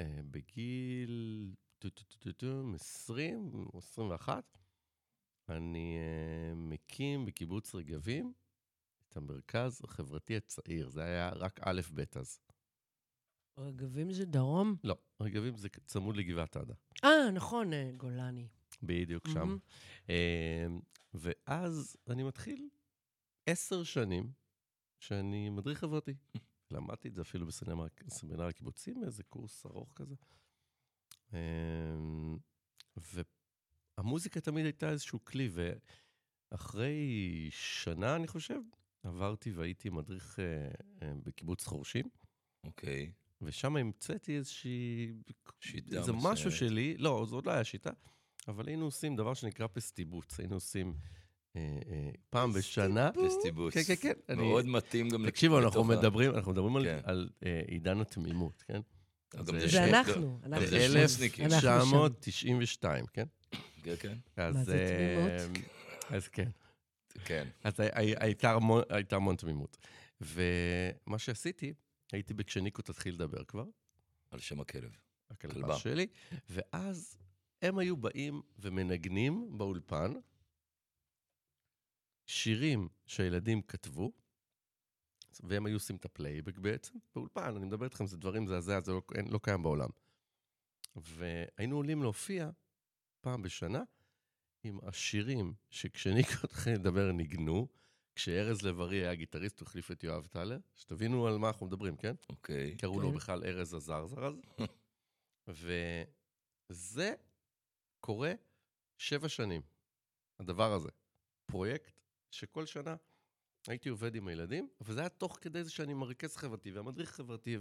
[0.00, 1.52] ובגיל
[2.74, 4.58] 20 או 21,
[5.48, 5.98] אני
[6.54, 8.32] מקים בקיבוץ רגבים
[9.08, 10.88] את המרכז החברתי הצעיר.
[10.88, 12.38] זה היה רק א' ב' אז.
[13.58, 14.76] רגבים זה דרום?
[14.84, 16.74] לא, רגבים זה צמוד לגבעת עדה.
[17.04, 18.48] אה, נכון, גולני.
[18.82, 19.56] בדיוק שם.
[21.14, 22.68] ואז אני מתחיל
[23.46, 24.32] עשר שנים
[25.00, 26.14] שאני מדריך חברתי.
[26.70, 30.14] למדתי את זה אפילו בסמינר סמינר הקיבוצים, איזה קורס ארוך כזה.
[31.34, 31.38] אה,
[33.98, 35.48] והמוזיקה תמיד הייתה איזשהו כלי,
[36.52, 36.96] ואחרי
[37.50, 38.60] שנה, אני חושב,
[39.02, 40.44] עברתי והייתי מדריך אה,
[41.02, 42.04] אה, בקיבוץ חורשים,
[42.64, 43.12] אוקיי.
[43.42, 45.12] ושם המצאתי איזושהי...
[45.60, 46.32] שיטה איזה מסוימת.
[46.32, 47.90] משהו שלי, לא, זה עוד לא היה שיטה,
[48.48, 50.40] אבל היינו עושים דבר שנקרא פסטיבוץ.
[50.40, 50.94] היינו עושים
[51.56, 51.60] אה,
[52.30, 53.10] פעם בשנה.
[53.12, 53.74] פסטיבוס.
[53.74, 54.38] כן, כן, כן.
[54.38, 55.26] מאוד מתאים גם...
[55.26, 57.46] תקשיבו, אנחנו מדברים, אנחנו מדברים על- כן.
[57.68, 58.80] עידן התמימות, כן?
[59.32, 60.92] זה- אנחנו, אנחנו זה שם.
[60.92, 61.44] שניצניקים.
[61.44, 61.68] אנחנו שם.
[61.68, 63.26] 1992, כן?
[63.82, 64.18] כן, כן.
[64.36, 65.60] אז, מה זה אה, תמימות?
[66.10, 66.50] אז כן.
[67.24, 67.48] כן.
[67.64, 68.14] אז הי- הי-
[68.90, 69.76] הייתה המון- תמימות.
[70.20, 71.74] ומה שעשיתי,
[72.12, 73.64] הייתי ב"כשניקו תתחיל לדבר" כבר,
[74.30, 74.96] על שם הכלב.
[75.30, 75.78] הכלבה כלבה.
[75.78, 76.06] שלי,
[76.50, 77.16] ואז
[77.62, 80.12] הם היו באים ומנגנים באולפן
[82.26, 84.12] שירים שהילדים כתבו,
[85.44, 89.02] והם היו עושים את הפלייבק בעצם, באולפן, אני מדבר איתכם, זה דברים מזעזע, זה לא,
[89.14, 89.88] אין, לא קיים בעולם.
[90.96, 92.50] והיינו עולים להופיע
[93.20, 93.82] פעם בשנה
[94.64, 97.68] עם השירים שכשניקו התחיל לדבר ניגנו,
[98.14, 102.14] כשארז לב-ארי היה גיטריסט, הוא החליף את יואב טלר, שתבינו על מה אנחנו מדברים, כן?
[102.28, 102.76] אוקיי.
[102.76, 103.16] קראו לו כן.
[103.16, 104.40] בכלל ארז עזרזר אז.
[106.70, 107.14] וזה
[108.00, 108.32] קורה
[108.98, 109.62] שבע שנים,
[110.38, 110.88] הדבר הזה.
[111.46, 112.96] פרויקט שכל שנה
[113.68, 117.58] הייתי עובד עם הילדים, אבל זה היה תוך כדי זה שאני מרכז חברתי והמדריך חברתי,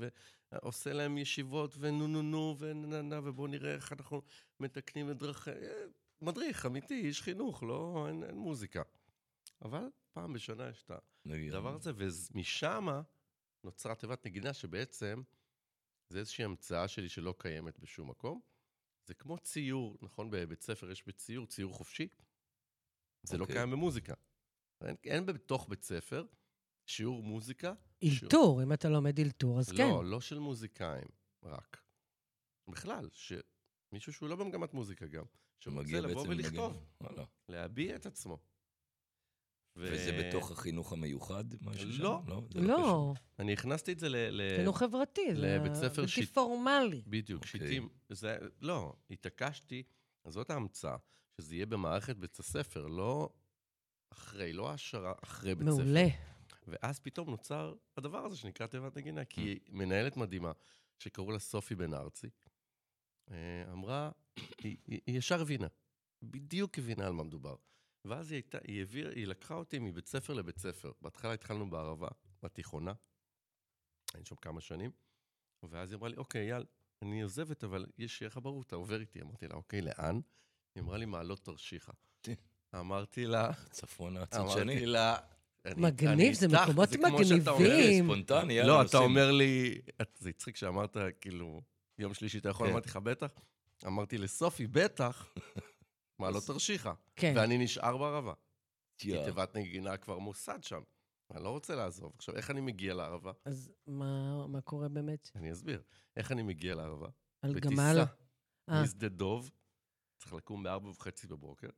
[0.52, 4.22] ועושה להם ישיבות ונו נו נו ונה נה ובואו נראה איך אנחנו
[4.60, 5.52] מתקנים את דרכי...
[5.52, 5.86] אה,
[6.22, 8.82] מדריך, אמיתי, איש חינוך, לא, אין, אין מוזיקה.
[9.62, 10.92] אבל פעם בשנה יש את.
[11.26, 12.88] הדבר הזה, ומשם
[13.64, 15.22] נוצרה תיבת נגינה שבעצם
[16.10, 18.42] זה איזושהי המצאה שלי שלא קיימת בשום מקום.
[19.06, 20.30] זה כמו ציור, נכון?
[20.30, 22.08] בבית ספר יש בציור, ציור חופשי.
[23.24, 23.56] זה לא אוקיי.
[23.56, 24.14] קיים במוזיקה.
[24.84, 26.26] אין, אין בתוך בית ספר
[26.86, 27.74] שיעור מוזיקה.
[28.02, 29.78] אילתור, אם אתה לומד אילתור, אז כן.
[29.90, 31.08] לא, לא של מוזיקאים
[31.44, 31.78] רק.
[32.68, 35.24] בכלל, שמישהו שהוא לא במגמת מוזיקה גם,
[35.60, 36.80] שמגיע לבוא ולכתוב, לנגן.
[37.02, 37.24] וואלה.
[37.50, 38.38] להביע את עצמו.
[39.78, 41.44] ו- וזה בתוך החינוך המיוחד?
[41.62, 42.04] משהו שם?
[42.04, 42.22] לא.
[42.28, 42.42] לא.
[42.54, 43.16] זה לא, קשור.
[43.40, 44.16] אני הכנסתי את זה ל...
[44.16, 47.02] ל- חינוך חברתי, זה לבית ספר בלתי שיט- פורמלי.
[47.08, 47.60] בדיוק, אוקיי.
[47.62, 47.90] שיטים.
[48.10, 49.84] זה, לא, התעקשתי,
[50.26, 50.98] אז זאת ההמצאה,
[51.38, 53.30] שזה יהיה במערכת בית הספר, לא
[54.10, 55.78] אחרי, לא העשרה אחרי בית ספר.
[55.78, 56.08] מעולה.
[56.68, 60.52] ואז פתאום נוצר הדבר הזה שנקרא תיבת נגינה, כי היא מנהלת מדהימה,
[60.98, 62.28] שקראו לה סופי בן ארצי,
[63.32, 65.68] אה, אמרה, היא, היא, היא ישר הבינה,
[66.24, 67.56] בדיוק הבינה על מה מדובר.
[68.06, 70.92] ואז היא, הייתה, היא, העביר, היא לקחה אותי מבית ספר לבית ספר.
[71.02, 72.08] בהתחלה התחלנו בערבה,
[72.44, 72.94] בתיכונה,
[74.14, 74.92] היינו שם כמה שנים,
[75.64, 76.66] ואז היא אמרה לי, אוקיי, אייל,
[77.02, 79.22] אני עוזבת, אבל יש שיהיה לך ברור, אתה עובר איתי.
[79.22, 80.20] אמרתי לה, אוקיי, לאן?
[80.76, 81.92] היא אמרה לי, מעלות תרשיחא.
[82.80, 84.62] אמרתי לה, צפונה, הצד שני.
[84.74, 85.18] אמרתי לה,
[85.66, 88.06] אני- מגניב, אני זה איתך, מקומות זה כמו שאתה אומר לי, מגניבים.
[88.06, 88.98] ספונטני, יאללה, לא, אתה.
[88.98, 89.82] אומר לי,
[90.18, 91.62] זה הצחיק שאמרת, כאילו,
[91.98, 92.72] יום שלישי אתה יכול, כן.
[92.74, 93.32] אמרתי לך, בטח.
[93.86, 95.34] אמרתי לסופי, בטח,
[96.20, 96.92] מעלות תרשיחא.
[97.16, 97.34] כן.
[97.38, 98.34] ואני נשאר בערבה.
[98.98, 99.24] כי.
[99.26, 100.82] תיבת נגינה כבר מוסד שם.
[101.32, 102.12] אני לא רוצה לעזוב.
[102.16, 103.32] עכשיו, איך אני מגיע לערבה?
[103.46, 105.32] אז מה מה קורה באמת?
[105.36, 105.82] אני אסביר.
[106.18, 107.08] איך אני מגיע לערבה?
[107.42, 107.74] על בטיסה.
[107.74, 108.04] גמל?
[108.70, 108.84] אה.
[108.84, 109.52] משדה דוב,
[110.20, 111.70] צריך לקום בארבע וחצי בבוקר.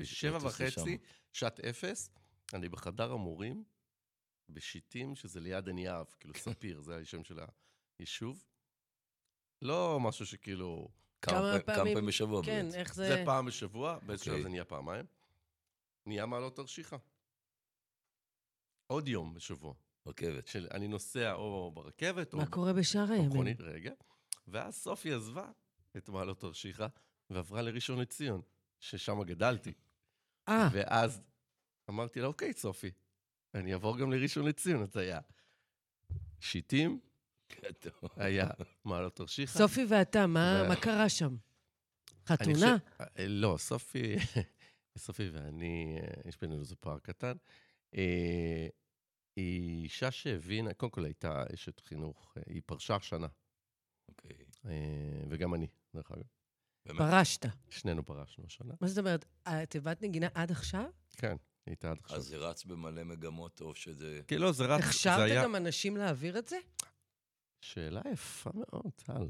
[0.00, 0.38] בשבע.
[0.42, 0.98] וחצי,
[1.32, 2.10] שעת אפס,
[2.54, 3.64] אני בחדר המורים,
[4.48, 7.38] בשיטים, שזה ליד עין יהב, כאילו ספיר, זה השם של
[7.98, 8.44] היישוב.
[9.62, 10.88] לא משהו שכאילו...
[11.22, 12.78] כמה כמה פעמים- כמה פעמים- בשבוע כן, בעצם.
[12.78, 13.22] איך זה זה...
[13.26, 14.42] פעם בשבוע, באיזשהו שלב אוקיי.
[14.42, 15.06] זה נהיה פעמיים.
[16.06, 16.96] נהיה מעלות תרשיחא.
[18.86, 19.74] עוד יום בשבוע.
[20.06, 20.46] רכבת.
[20.46, 23.28] של אני נוסע או ברכבת, או מה קורה בשאר הימים?
[23.28, 23.92] במכונית, רגע.
[24.48, 25.50] ואז סופי עזבה
[25.96, 26.86] את מעלות תרשיחא
[27.30, 28.42] ועברה לראשון לציון,
[28.82, 29.72] ששם גדלתי.
[30.48, 31.20] אה, ואז
[31.90, 32.90] אמרתי לה, אוקיי, סופי,
[33.54, 35.20] אני אעבור גם לראשון לציון, אז היה
[36.40, 37.00] שיטים.
[38.16, 38.46] היה
[38.84, 39.58] מעלות תרשיחא.
[39.58, 41.36] סופי ואתה, מה ו- מה קרה שם?
[42.26, 42.52] חתונה?
[42.54, 42.76] חושב-
[43.18, 44.14] אה, לא, סופי,
[44.98, 47.32] סופי ואני, אה, יש בינינו איזה פער קטן.
[47.94, 48.66] אה,
[49.36, 53.28] היא אישה שהבינה, קודם כל הייתה אשת חינוך, אה, היא פרשה השנה,
[54.08, 54.36] אוקיי.
[54.66, 56.24] אה, וגם אני, דרך אגב.
[56.86, 56.98] באמת?
[56.98, 57.46] פרשת.
[57.70, 58.74] שנינו פרשנו השנה.
[58.80, 60.84] מה זאת אומרת, את הבאת נגינה עד עכשיו?
[61.16, 62.16] כן, היא הייתה עד עכשיו.
[62.16, 64.20] אז זה רץ במלא מגמות, או שזה...
[64.28, 65.42] כי לא, זה רץ, הכשרת היה...
[65.44, 66.56] גם אנשים להעביר את זה?
[67.60, 69.26] שאלה יפה מאוד, טל.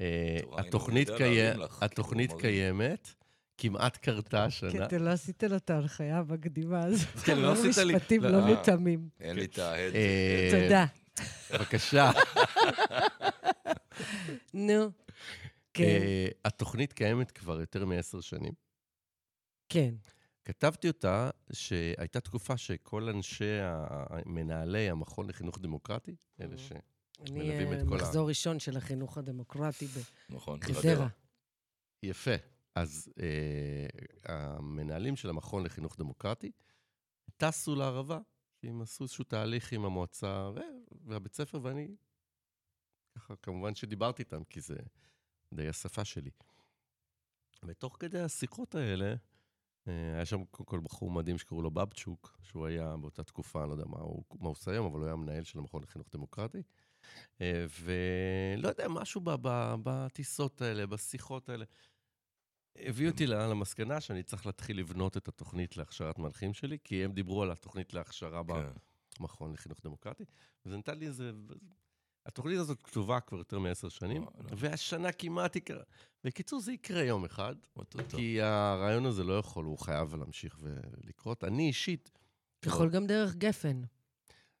[0.00, 2.42] אה, התוכנית כאילו, התוכנית מרגיש.
[2.42, 3.14] קיימת,
[3.58, 4.86] כמעט קרתה כי השנה.
[4.86, 7.08] אתה לא עשית לו את ההנחיה המקדימה הזאת.
[7.26, 8.46] כן, לא עשית לי- משפטים לא, לא.
[8.46, 9.08] מותאמים.
[9.20, 9.94] אין לי את ההד.
[9.94, 10.86] אה, תודה.
[11.52, 12.10] בבקשה.
[14.54, 14.90] נו.
[15.76, 18.52] כן, אה, התוכנית קיימת כבר יותר מעשר שנים.
[19.68, 19.94] כן.
[20.44, 23.44] כתבתי אותה שהייתה תקופה שכל אנשי,
[24.26, 26.58] מנהלי המכון לחינוך דמוקרטי, אלה Mhm.
[26.58, 26.72] ש...
[27.20, 29.86] אני מלווים את אה, כל ה- מחזור ראשון של החינוך הדמוקרטי
[30.28, 30.60] נכון.
[30.60, 31.08] בחדרה.
[32.02, 32.30] יפה.
[32.74, 33.86] אז אה,
[34.24, 36.52] המנהלים של המכון לחינוך דמוקרטי
[37.36, 38.18] טסו לערבה,
[38.58, 40.50] כי הם עשו איזשהו תהליך עם המועצה
[41.04, 41.96] והבית ספר, ואני,
[43.16, 44.76] ככה, כמובן שדיברתי איתם, כי זה
[45.56, 46.30] די השפה שלי.
[47.64, 49.14] ותוך כדי השיחות האלה,
[49.88, 53.68] אה, היה שם קודם כל בחור מדהים שקראו לו בבצ'וק, שהוא היה באותה תקופה, אני
[53.68, 56.08] לא יודע מה הוא, מה הוא עושה היום, אבל הוא היה מנהל של המכון לחינוך
[56.12, 56.62] דמוקרטי.
[57.40, 59.20] אה, ולא יודע, משהו
[59.82, 61.64] בטיסות האלה, בשיחות האלה,
[62.76, 67.42] הביא אותי למסקנה שאני צריך להתחיל לבנות את התוכנית להכשרת מנחים שלי, כי הם דיברו
[67.42, 68.52] על התוכנית להכשרה כן.
[69.20, 70.24] במכון לחינוך דמוקרטי,
[70.66, 71.30] וזה נתן לי איזה...
[72.26, 74.48] התוכנית הזאת כתובה כבר יותר מעשר שנים, וואלה.
[74.56, 75.82] והשנה כמעט יקרה.
[76.24, 77.54] בקיצור, זה יקרה יום אחד.
[78.08, 81.44] כי הרעיון הזה לא יכול, הוא חייב להמשיך ולקרות.
[81.44, 82.10] אני אישית...
[82.66, 83.82] יכול גם דרך גפן.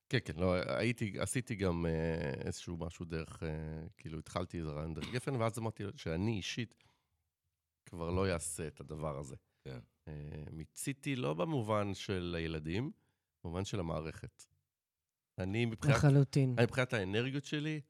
[0.08, 3.48] כן, כן, לא, הייתי, עשיתי גם אה, איזשהו משהו דרך, אה,
[3.96, 6.84] כאילו התחלתי איזה רעיון דרך גפן, ואז אמרתי שאני אישית
[7.86, 9.36] כבר לא אעשה את הדבר הזה.
[9.64, 9.78] כן.
[10.08, 10.12] אה,
[10.52, 12.90] מיציתי לא במובן של הילדים,
[13.44, 14.44] במובן של המערכת.
[15.38, 16.54] אני מבחינת, לחלוטין.
[16.58, 17.80] אני מבחינת האנרגיות שלי,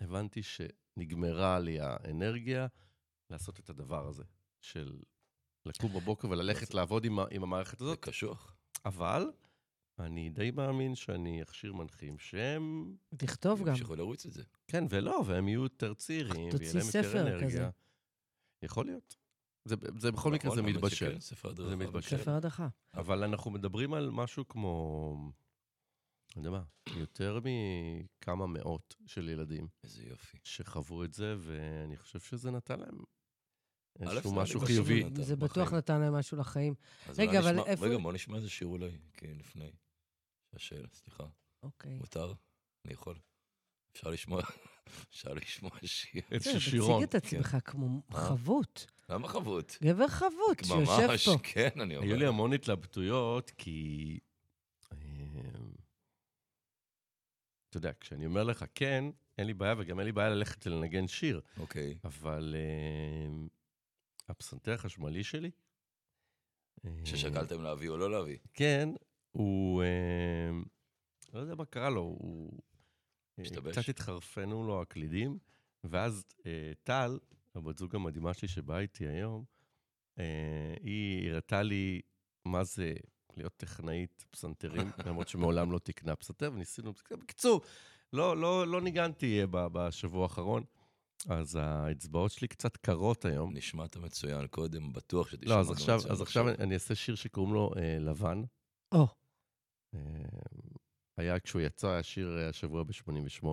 [0.00, 2.66] הבנתי שנגמרה לי האנרגיה
[3.30, 4.24] לעשות את הדבר הזה,
[4.60, 4.98] של
[5.66, 8.56] לקום בבוקר וללכת לעבוד עם, עם המערכת זה הזאת, קשוח.
[8.84, 9.30] אבל
[9.98, 13.68] אני די מאמין שאני אכשיר מנחים שהם תכתוב גם.
[13.68, 14.42] ימשיכו לרוץ את זה.
[14.68, 17.48] כן ולא, והם יהיו יותר צעירים, תוציא ויהיה להם יותר ספר אנרגיה.
[17.48, 17.68] כזה.
[18.62, 19.16] יכול להיות.
[19.64, 21.18] זה, זה בכל מקרה זה מתבשל.
[21.44, 21.68] הדרכה.
[21.68, 22.16] זה מתבשל.
[22.16, 22.68] ספר הדחה.
[22.94, 25.32] אבל אנחנו מדברים על משהו כמו,
[26.36, 26.62] אני יודע מה,
[26.96, 30.38] יותר מכמה מאות של ילדים איזה יופי.
[30.44, 32.98] שחוו את זה, ואני חושב שזה נתן להם
[34.00, 35.02] איזשהו זה משהו חיובי.
[35.14, 35.36] זה.
[35.36, 36.74] בטוח נתן להם משהו לחיים.
[37.18, 39.70] רגע, אבל איפה- רגע, בוא נשמע איזה שיר אולי, כן, לפני.
[40.52, 41.24] השאלה, סליחה.
[41.62, 41.98] אוקיי.
[41.98, 42.32] מותר?
[42.84, 43.18] אני יכול.
[43.92, 44.42] אפשר לשמוע,
[45.10, 46.22] אפשר לשמוע שיר.
[46.30, 47.02] איזשהו תציג שירון.
[47.02, 48.80] את עצמך כמו חבוט.
[49.08, 49.72] למה חבוט?
[49.82, 51.34] גבר חבוט שיושב ממש, פה.
[51.42, 52.06] כן, אני אומר.
[52.08, 54.18] היו לי המון התלבטויות, כי...
[57.76, 59.04] אתה יודע, כשאני אומר לך כן,
[59.38, 61.98] אין לי בעיה, וגם אין לי בעיה ללכת לנגן שיר, אוקיי.
[62.04, 62.54] אבל
[63.26, 63.48] אמ,
[64.28, 65.50] הפסנתר החשמלי שלי...
[66.86, 68.38] אמ, ששקלתם להביא או לא להביא.
[68.52, 68.88] כן,
[69.32, 69.82] הוא...
[69.82, 70.64] אמ,
[71.32, 72.60] לא יודע מה קרה לו, הוא...
[73.38, 73.78] אה, השתבש.
[73.78, 75.38] קצת התחרפנו לו הקלידים,
[75.84, 77.18] ואז אה, טל,
[77.54, 79.44] הבת זוג המדהימה שלי שבאה איתי היום,
[80.18, 82.00] אה, היא הראתה לי
[82.44, 82.94] מה זה
[83.36, 86.92] להיות טכנאית פסנתרים, למרות שמעולם לא תקנה פסנתר, וניסינו...
[87.10, 87.60] בקיצור,
[88.12, 90.64] לא, לא, לא ניגנתי אה, בשבוע האחרון,
[91.28, 93.56] אז האצבעות שלי קצת קרות היום.
[93.56, 97.14] נשמעת מצוין קודם, בטוח שתשמע לא, אז עכשיו, מצוין אז עכשיו אני, אני אעשה שיר
[97.14, 98.42] שקוראים לו אה, לבן.
[98.92, 99.06] או,
[99.94, 100.00] אה,
[101.16, 103.46] היה כשהוא יצא, היה שיר אה, השבוע ב-88.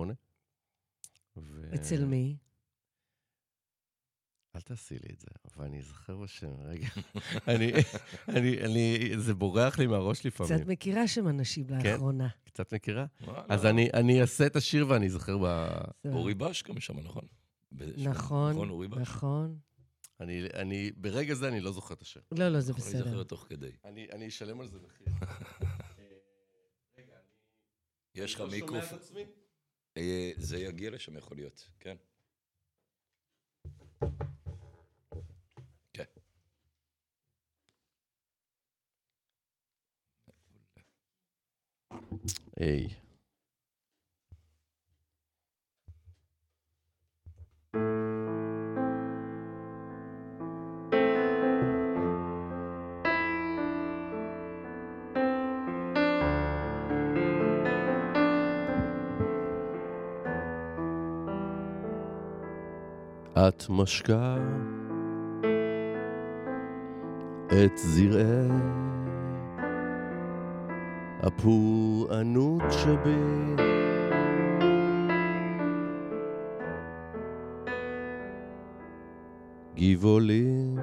[1.36, 1.70] ו...
[1.74, 2.36] אצל מי?
[4.56, 6.88] אל תעשי לי את זה, אבל אני אזכר בשם, רגע.
[7.48, 7.72] אני,
[8.28, 10.58] אני, אני, זה בורח לי מהראש לפעמים.
[10.58, 11.92] קצת מכירה שם אנשים כן?
[11.92, 12.28] לאחרונה.
[12.44, 13.06] קצת מכירה?
[13.48, 15.68] אז אני, אני אעשה את השיר ואני אזכר ב...
[16.04, 17.24] אורי בש גם שם, נכון?
[17.96, 19.00] נכון, נכון.
[19.00, 19.58] נכון.
[20.20, 22.20] אני, אני, ברגע זה אני לא זוכר את השם.
[22.32, 23.04] לא, לא, זה יכול בסדר.
[23.04, 23.70] להיזכר תוך כדי.
[23.84, 25.06] אני, אני אשלם על זה מחיר.
[26.98, 27.16] רגע,
[28.14, 28.98] יש לך אני לא שומע מיקרופון.
[28.98, 29.24] את עצמי?
[29.96, 31.96] אה, זה יגיע לשם יכול להיות, כן.
[34.00, 34.06] כן.
[42.60, 43.02] Ey.
[63.48, 64.36] את משקה
[67.48, 69.01] את זרעי
[71.22, 73.62] הפורענות שבי.
[79.76, 80.78] גבעולים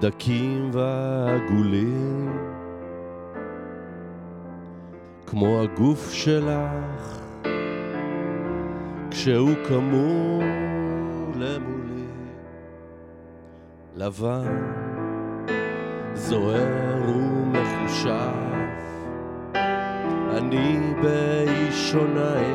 [0.00, 2.32] דקים ועגולים
[5.26, 7.20] כמו הגוף שלך
[9.10, 10.44] כשהוא כמול
[11.34, 12.06] למולי
[13.96, 14.72] לבן
[16.14, 16.86] זוהר
[17.86, 18.32] ומחושב
[20.36, 22.46] אני באישונאי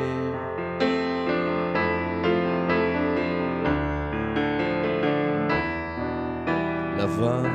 [6.98, 7.50] לבן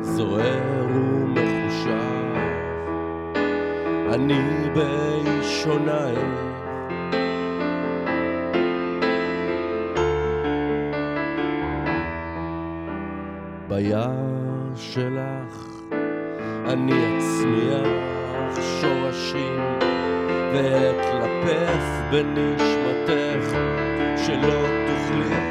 [0.00, 2.36] זוהר ומחושב
[4.14, 6.14] אני באישונאי
[13.68, 15.79] ביער שלך
[16.72, 17.88] אני אצמיח
[18.80, 19.60] שורשים
[20.52, 23.56] ואתלפף בנשמתך
[24.26, 25.49] שלא תוכלי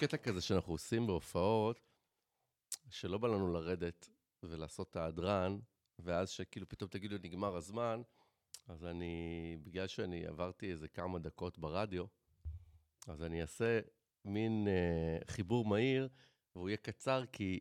[0.00, 1.80] קטע כזה שאנחנו עושים בהופעות,
[2.90, 4.08] שלא בא לנו לרדת
[4.42, 5.58] ולעשות את ההדרן,
[5.98, 8.02] ואז שכאילו פתאום תגידו, נגמר הזמן,
[8.68, 12.04] אז אני, בגלל שאני עברתי איזה כמה דקות ברדיו,
[13.06, 13.80] אז אני אעשה
[14.24, 16.08] מין אה, חיבור מהיר,
[16.54, 17.60] והוא יהיה קצר, כי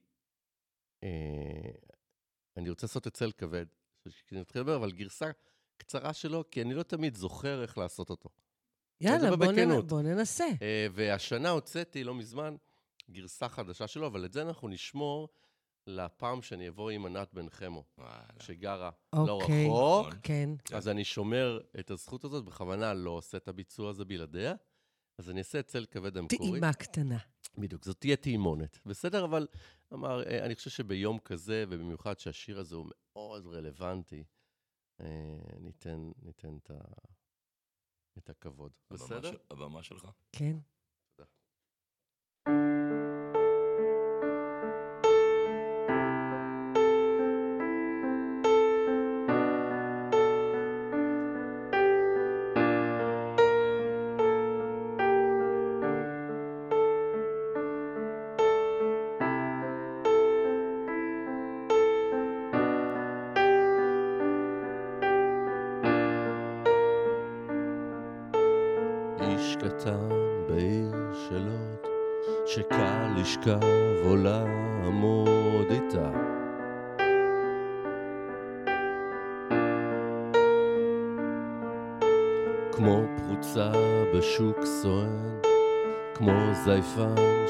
[1.04, 1.72] אה,
[2.58, 3.66] אני רוצה לעשות את צל כבד,
[4.10, 5.32] שאני מתחיל לדבר, אבל גרסה
[5.78, 8.30] קצרה שלו, כי אני לא תמיד זוכר איך לעשות אותו.
[9.02, 9.52] יאללה, בוא.
[9.52, 9.88] נ...
[9.88, 10.48] בוא ננסה.
[10.62, 12.56] אה, והשנה הוצאתי, לא מזמן,
[13.12, 15.30] גרסה חדשה שלו, אבל את זה אנחנו נשמור
[15.88, 18.24] לפעם שאני אבוא עם ענת בן חמו, וואלה.
[18.40, 19.66] שגרה לא אוקיי.
[19.66, 20.14] רחוק.
[20.24, 20.50] כן.
[20.74, 24.54] אז אני שומר את הזכות הזאת, בכוונה לא עושה את הביצוע הזה בלעדיה.
[25.18, 26.52] אז אני אעשה את צל כבד המקורי.
[26.52, 27.18] טעימה קטנה.
[27.58, 28.80] בדיוק, זאת תהיה טעימונת.
[28.86, 29.48] בסדר, אבל
[29.94, 32.86] אמר, אה, אני חושב שביום כזה, ובמיוחד שהשיר הזה הוא
[33.16, 34.24] מאוד רלוונטי,
[35.02, 35.06] אה,
[35.60, 36.78] ניתן, ניתן את, ה...
[38.18, 38.72] את הכבוד.
[38.92, 39.32] בסדר?
[39.52, 40.08] הבמה שלך.
[40.32, 40.58] כן.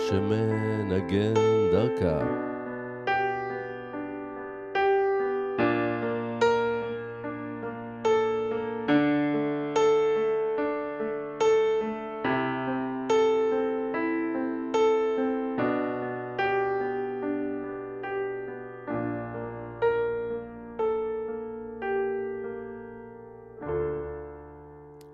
[0.09, 1.33] שמנגן
[1.71, 2.19] דרכה.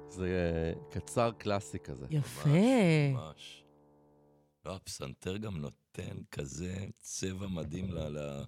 [0.09, 2.05] זה אה, קצר קלאסי כזה.
[2.09, 2.49] יפה.
[3.13, 3.64] ממש.
[4.65, 7.99] לא, הפסנתר גם נותן כזה צבע מדהים ל...
[7.99, 8.43] ל...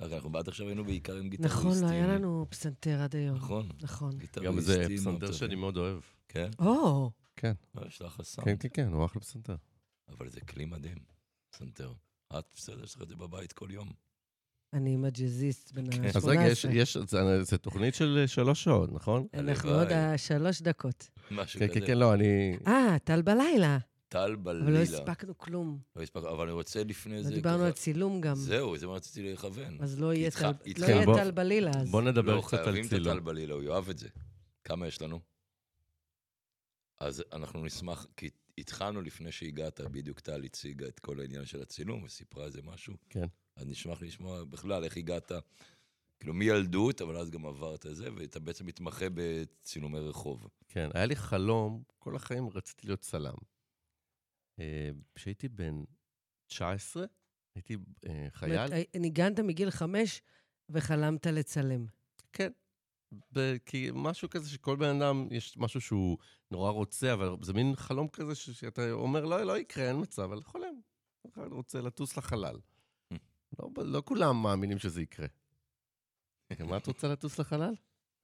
[0.00, 1.60] הרי אנחנו עד עכשיו היינו בעיקר עם גיטריסטים.
[1.68, 3.36] נכון, לא היה לנו פסנתר עד היום.
[3.36, 3.68] נכון.
[3.82, 4.18] נכון.
[4.44, 5.32] גם זה מאוד פסנתר.
[5.32, 6.00] שאני מאוד אוהב.
[6.28, 6.50] כן?
[6.58, 8.48] או, כן, לא, יש לך סאונד.
[8.48, 9.56] כן, כן, כן, הוא אחלה פסנתר.
[10.08, 10.98] אבל זה כלי מדהים,
[11.50, 11.92] פסנתר.
[12.38, 13.88] את בסדר, יש לך את זה בבית כל יום.
[14.72, 16.16] אני עם הג'אזיסט בן ה-18.
[16.16, 19.26] אז רגע, יש, יש, זה, זה תוכנית של שלוש שעות, נכון?
[19.34, 19.70] אנחנו.
[19.70, 21.08] עוד ה- שלוש דקות.
[21.30, 21.80] משהו כן, כזה.
[21.80, 22.56] כן, כן, לא, אני...
[22.66, 23.78] אה, טל בלילה.
[24.10, 24.64] טל בלילה.
[24.64, 25.78] אבל לא הספקנו כלום.
[25.96, 27.30] לא הספקנו, אבל אני רוצה לפני לא זה...
[27.34, 28.34] דיברנו ככה- על צילום גם.
[28.34, 29.78] זהו, זה מה רציתי לכוון.
[29.82, 31.90] אז לא יהיה טל- לא יהיה בוא- טל בלילה אז.
[31.90, 33.08] בוא נדבר לא, קצת על חייבים את צילום.
[33.08, 34.08] הטל בלילה, הוא יאהב את זה.
[34.64, 35.20] כמה יש לנו?
[37.00, 42.02] אז אנחנו נשמח, כי התחלנו לפני שהגעת, בדיוק טל הציגה את כל העניין של הצילום
[42.02, 42.94] וסיפרה איזה משהו.
[43.10, 43.26] כן.
[43.56, 45.32] אז נשמח לשמוע בכלל איך הגעת,
[46.20, 50.46] כאילו מילדות, אבל אז גם עברת את זה, ואתה בעצם מתמחה בצילומי רחוב.
[50.68, 53.34] כן, היה לי חלום, כל החיים רציתי להיות צלם.
[54.60, 55.82] אה, כשהייתי בן
[56.46, 57.04] 19,
[57.54, 58.72] הייתי אה, זאת אומרת, חייל.
[58.72, 60.22] הי- ניגנת מגיל חמש
[60.68, 61.86] וחלמת לצלם.
[62.32, 62.52] כן.
[63.32, 66.18] ב- כי משהו כזה שכל בן אדם, יש משהו שהוא
[66.50, 70.22] נורא רוצה, אבל זה מין חלום כזה ש- שאתה אומר, לא, לא יקרה, אין מצב,
[70.22, 70.80] אבל חולם.
[71.34, 72.56] אחד רוצה לטוס לחלל.
[73.58, 75.26] לא, לא כולם מאמינים שזה יקרה.
[76.60, 77.74] מה את רוצה לטוס לחלל?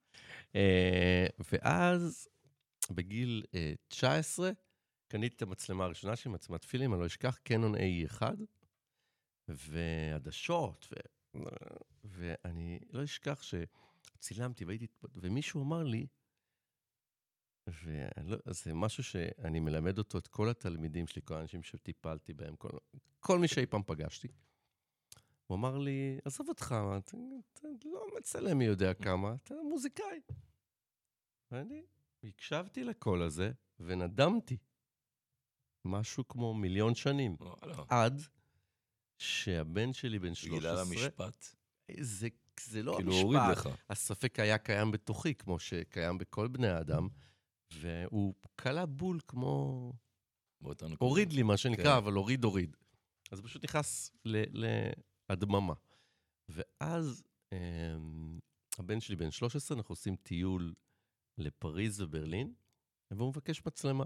[0.57, 2.29] אה, ואז,
[2.91, 4.51] בגיל אה, 19,
[5.09, 8.23] קניתי את המצלמה הראשונה שלי, מצלמת פילים, אני לא אשכח, קנון AE1,
[9.49, 10.95] ועדשות, ו...
[12.05, 16.07] ואני לא אשכח שצילמתי והייתי, ומישהו אמר לי,
[17.67, 22.69] וזה משהו שאני מלמד אותו, את כל התלמידים שלי, כל האנשים שטיפלתי בהם, כל,
[23.21, 24.29] כל מי שאי פעם פגשתי.
[25.47, 27.17] הוא אמר לי, עזוב אותך, אתה,
[27.53, 30.21] אתה לא מצלם מי יודע כמה, אתה מוזיקאי.
[31.51, 31.87] ואני
[32.25, 34.57] הקשבתי לקול הזה ונדמתי.
[35.87, 37.37] משהו כמו מיליון שנים.
[37.41, 37.83] וואלה.
[37.89, 38.23] עד
[39.19, 40.59] שהבן שלי בן 13...
[40.59, 41.47] בגלל המשפט,
[42.01, 42.29] זה,
[42.61, 43.25] זה לא כאילו המשפט.
[43.25, 43.69] הוריד לך.
[43.91, 47.09] הספק היה קיים בתוכי, כמו שקיים בכל בני האדם,
[47.73, 49.93] והוא קלע בול כמו...
[50.99, 51.97] הוריד לי, מה שנקרא, כן.
[51.97, 52.77] אבל הוריד, הוריד.
[53.31, 54.11] אז פשוט נכנס
[55.29, 55.75] להדממה.
[56.49, 57.23] ואז
[57.53, 58.39] אמ,
[58.79, 60.75] הבן שלי בן 13, אנחנו עושים טיול
[61.39, 62.55] לפריז וברלין,
[63.11, 64.05] והוא מבקש מצלמה.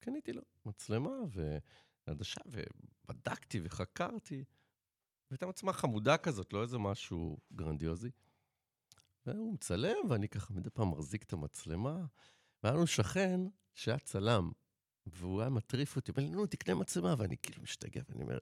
[0.00, 1.10] קניתי לו מצלמה
[2.06, 4.44] ועדשה, ובדקתי וחקרתי.
[5.30, 8.10] והייתה מצלמה חמודה כזאת, לא איזה משהו גרנדיוזי.
[9.26, 12.04] והוא מצלם, ואני ככה מדי פעם מחזיק את המצלמה.
[12.62, 13.40] והיה לנו שכן
[13.74, 14.50] שהיה צלם,
[15.06, 18.38] והוא היה מטריף אותי, אומר לי, נו, תקנה מצלמה, ואני כאילו משתגע, ואני אומר,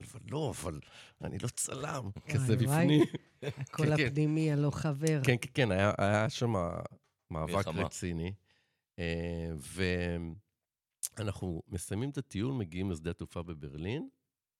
[0.00, 0.80] אבל לא, אבל
[1.24, 2.56] אני לא צלם, כזה.
[2.56, 3.02] בפנים.
[3.42, 4.06] הקול כן, כן.
[4.06, 5.20] הפנימי הלא חבר.
[5.24, 5.68] כן, כן, כן,
[5.98, 6.52] היה, שם
[7.30, 7.68] מאבק.
[7.68, 8.32] רציני.
[8.98, 9.50] אה,
[11.18, 14.08] ואנחנו מסיימים את הטיול, מגיעים לשדה התעופה בברלין,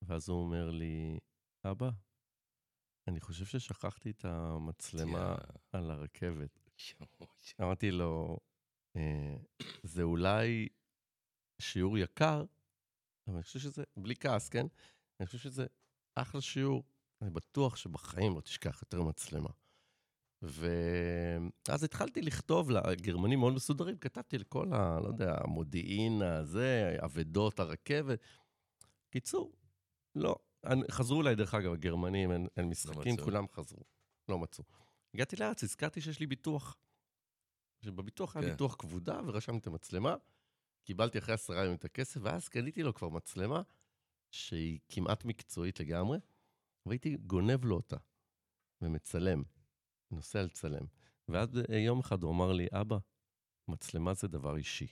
[0.02, 1.18] ואז הוא אומר לי,
[1.64, 1.90] אבא,
[3.08, 5.34] אני חושב ששכחתי את המצלמה
[5.72, 6.60] על הרכבת.
[7.60, 8.38] אמרתי לו,
[8.96, 9.36] אה,
[9.82, 10.68] זה אולי
[11.60, 12.44] שיעור יקר,
[13.26, 14.66] אבל אני חושב שזה, בלי כעס, כן?
[15.20, 15.66] אני חושב שזה
[16.14, 16.84] אחלה שיעור.
[17.22, 19.50] אני בטוח שבחיים לא תשכח יותר מצלמה.
[20.42, 25.00] ואז התחלתי לכתוב לגרמנים מאוד מסודרים, כתבתי לכל ה...
[25.00, 28.20] לא יודע, המודיעין הזה, אבדות, הרכבת.
[29.10, 29.52] קיצור,
[30.14, 30.36] לא.
[30.90, 33.24] חזרו אליי, דרך אגב, הגרמנים, אין, אין משחקים, מצאו.
[33.24, 33.82] כולם חזרו.
[34.28, 34.64] לא מצאו.
[35.14, 36.76] הגעתי לארץ, הזכרתי שיש לי ביטוח.
[37.84, 38.50] שבביטוח היה כן.
[38.50, 40.16] ביטוח כבודה, ורשמתי את המצלמה.
[40.84, 43.62] קיבלתי אחרי עשרה ימים את הכסף, ואז קניתי לו כבר מצלמה
[44.30, 46.18] שהיא כמעט מקצועית לגמרי,
[46.86, 47.96] והייתי גונב לו אותה
[48.82, 49.42] ומצלם,
[50.10, 50.86] נוסע לצלם.
[51.28, 52.98] ואז אה, יום אחד הוא אמר לי, אבא,
[53.68, 54.86] מצלמה זה דבר אישי.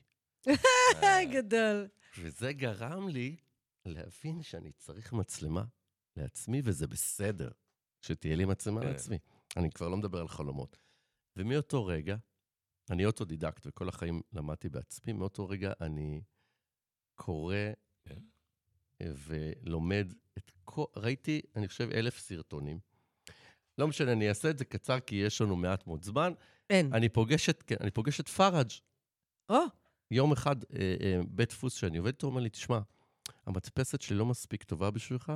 [1.34, 1.88] גדול.
[2.18, 3.36] וזה גרם לי
[3.84, 5.64] להבין שאני צריך מצלמה
[6.16, 7.50] לעצמי, וזה בסדר
[8.02, 8.86] שתהיה לי מצלמה כן.
[8.86, 9.18] לעצמי.
[9.56, 10.76] אני כבר לא מדבר על חלומות.
[11.36, 12.16] ומאותו רגע,
[12.90, 16.22] אני אוטודידקט, וכל החיים למדתי בעצמי, מאותו רגע אני
[17.14, 17.56] קורא
[18.04, 18.20] כן.
[19.00, 20.84] ולומד את כל...
[20.96, 22.78] ראיתי, אני חושב, אלף סרטונים.
[23.78, 26.32] לא משנה, אני אעשה את זה קצר, כי יש לנו מעט מאוד זמן.
[26.70, 26.92] אין.
[26.92, 28.70] אני פוגש את, אני פוגש את פראג'
[29.48, 29.58] או,
[30.10, 32.78] יום אחד, אה, אה, בית דפוס שאני עובד איתו, אומר לי, תשמע,
[33.46, 35.32] המדפסת שלי לא מספיק טובה בשבילך,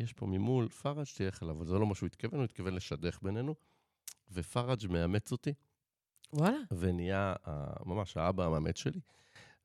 [0.00, 3.18] יש פה ממול פראג' תלך אליו, אבל זה לא מה שהוא התכוון, הוא התכוון לשדך
[3.22, 3.54] בינינו.
[4.32, 5.52] ופראג' מאמץ אותי,
[6.32, 6.58] וואלה.
[6.78, 9.00] ונהיה אה, ממש האבא המאמץ שלי,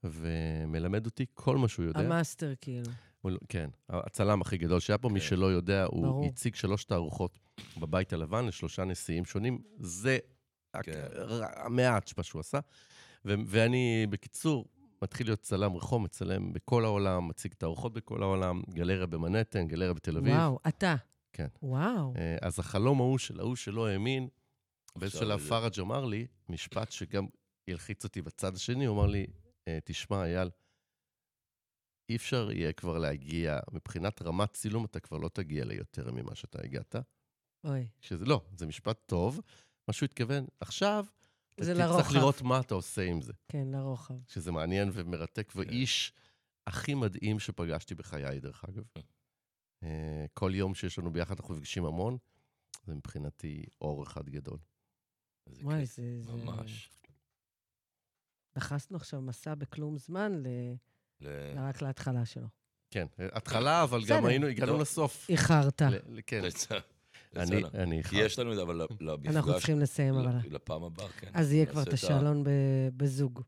[0.04, 2.00] ומלמד אותי כל מה שהוא יודע.
[2.00, 2.92] המאסטר כאילו.
[3.26, 5.26] לא- כן, הצלם הכי גדול שהיה פה, מי כן.
[5.26, 6.26] שלא יודע, הוא ברור.
[6.26, 7.40] הציג שלוש תערוכות
[7.80, 9.62] בבית הלבן לשלושה נשיאים שונים.
[9.80, 10.18] זה
[10.84, 11.06] כן.
[11.56, 12.60] המעט מה שהוא עשה.
[13.26, 14.66] ו- ואני, בקיצור,
[15.02, 20.18] מתחיל להיות צלם רחוב, מצלם בכל העולם, מציג תערוכות בכל העולם, גלריה במנהטן, גלריה בתל
[20.18, 20.34] אביב.
[20.34, 20.96] וואו, אתה.
[21.34, 21.48] כן.
[21.64, 22.14] וואו.
[22.18, 24.28] אה, אז החלום ההוא של ההוא שלא האמין,
[24.96, 27.26] באיזשהו שלב פראג' אמר לי, משפט שגם
[27.68, 29.26] ילחיץ אותי בצד השני, הוא אמר לי,
[29.68, 30.50] "אה, תשמע, אייל,
[32.10, 36.60] אי אפשר יהיה כבר להגיע, מבחינת רמת צילום, אתה כבר לא תגיע ליותר ממה שאתה
[36.64, 36.96] הגעת.
[37.64, 37.88] אוי.
[38.02, 39.42] שזה לא, זה משפט טוב.
[39.88, 41.06] מה שהוא התכוון, עכשיו
[41.58, 42.16] זה צריך לרוחב.
[42.16, 44.14] לראות מה אתה עושה עם זה, כן, לרוחב.
[44.28, 46.14] שזה מעניין ומרתק, ואיש
[46.68, 48.84] הכי מדהים שפגשתי בחיי, דרך אגב.
[49.84, 52.18] אה, כל יום שיש לנו ביחד אנחנו נפגשים המון,
[52.86, 54.58] זה מבחינתי אור אחד גדול.
[55.62, 56.22] וואי, זה...
[56.28, 56.90] ממש.
[58.58, 60.44] נכנסנו עכשיו מסע בכלום זמן
[61.22, 62.48] ל- רק להתחלה שלו.
[62.92, 64.18] כן, התחלה, אבל בסדר.
[64.18, 64.78] גם היינו, הגענו.
[64.78, 65.30] לסוף.
[65.30, 65.82] איחרת.
[66.28, 66.42] כן,
[67.36, 69.36] אני, אני כי יש לנו, אבל למפגש...
[69.36, 70.38] אנחנו צריכים לסיים, אבל...
[70.50, 71.32] לפעם הבאה, כן.
[71.34, 72.50] אז יהיה כבר את השאלון ב-
[72.98, 73.42] בזוג.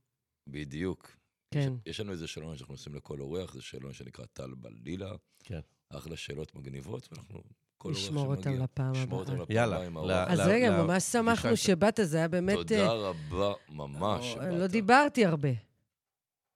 [0.50, 1.18] בדיוק.
[1.54, 1.74] כן.
[1.86, 5.12] יש, לנו איזה שאלון שאנחנו עושים לכל אורח, זה שאלון שנקרא טל בלילה.
[5.44, 5.60] כן.
[5.90, 7.42] אחלה שאלות מגניבות, ואנחנו...
[7.86, 9.46] נשמור אותם לפעם הבאה.
[9.50, 10.26] יאללה.
[10.28, 12.56] אז רגע, ממש שמחנו שבאת, זה היה באמת...
[12.56, 14.60] תודה אה, רבה, ממש אה, שבאת.
[14.60, 15.71] לא דיברתי הרבה.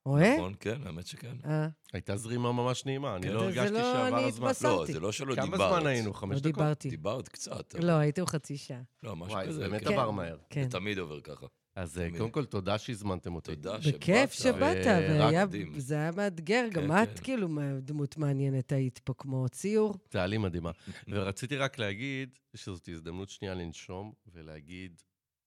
[0.06, 0.36] רואה?
[0.36, 1.36] נכון, כן, האמת שכן.
[1.44, 3.32] אה, הייתה זרימה ממש נעימה, אני כן.
[3.32, 4.46] לא זה הרגשתי לא, שעבר אני הזמן.
[4.48, 4.92] התבשרתי.
[4.92, 5.48] לא, זה לא שלא דיברת.
[5.60, 6.14] כמה זמן היינו?
[6.14, 6.54] חמש לא דקות?
[6.54, 6.90] דיברתי.
[6.90, 7.74] דיברת קצת.
[7.74, 8.80] לא, הייתם חצי שעה.
[9.02, 9.58] לא, משהו וואי, כזה.
[9.58, 9.92] זה באמת כן.
[9.92, 10.36] עבר מהר.
[10.50, 10.62] כן.
[10.64, 11.46] זה תמיד עובר ככה.
[11.76, 12.08] אז אה.
[12.18, 13.56] קודם כל, תודה שהזמנתם אותי.
[13.56, 13.94] תודה שבאת.
[13.94, 15.78] בכיף שבאת, ורק והיה- מדהים.
[15.80, 17.24] זה היה מאתגר, גם כן, את כן.
[17.24, 17.48] כאילו
[17.82, 19.94] דמות מעניינת היית פה, כמו ציור.
[20.08, 20.70] טלי מדהימה.
[21.08, 25.02] ורציתי רק להגיד שזאת הזדמנות שנייה לנשום ולהגיד,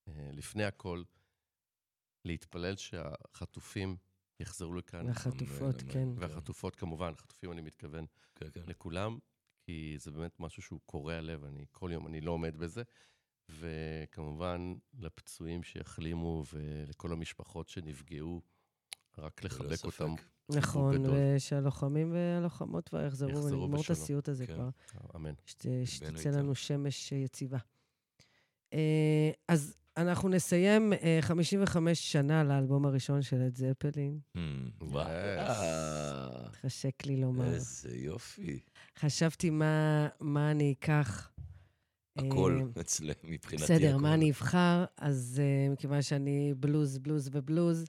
[0.07, 1.03] אה, לפני הכל,
[2.25, 3.95] להתפלל שהחטופים
[4.39, 6.09] יחזרו לכאן, והחטופות, אמן, כן.
[6.15, 8.61] והחטופות כמובן, חטופים אני מתכוון כן, כן.
[8.67, 9.17] לכולם,
[9.61, 12.83] כי זה באמת משהו שהוא קורע לב, אני כל יום, אני לא עומד בזה.
[13.49, 18.41] וכמובן, לפצועים שיחלימו ולכל המשפחות שנפגעו,
[19.17, 19.85] רק לחבק.
[19.85, 20.13] אותם.
[20.49, 20.95] נכון.
[21.05, 23.89] ושהלוחמים והלוחמות כבר יחזרו יחזרו ונגמור את.
[23.89, 24.53] הסיוט הזה כן.
[24.53, 24.69] כבר.
[25.15, 25.33] אמן.
[25.45, 26.29] שת- שתצא.
[26.29, 27.57] לנו שמש אה, יציבה.
[28.73, 34.19] אה, אז אנחנו נסיים אה, 55 שנה לאלבום הראשון של את זפלין.
[34.81, 37.53] וואי, אה, חשק לי לומר.
[37.53, 38.59] איזה יופי.
[38.97, 41.31] חשבתי מה, מה אני אקח.
[42.17, 44.01] הכל אה, אצלם, מבחינתי בסדר, הכל.
[44.01, 44.85] מה אני אבחר?
[44.97, 47.85] אז uh, מכיוון שאני בלוז, בלוז ובלוז,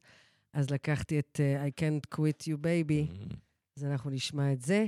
[0.52, 3.34] אז לקחתי את I can't quit you baby, Hmm,
[3.76, 4.86] אז אנחנו נשמע את זה.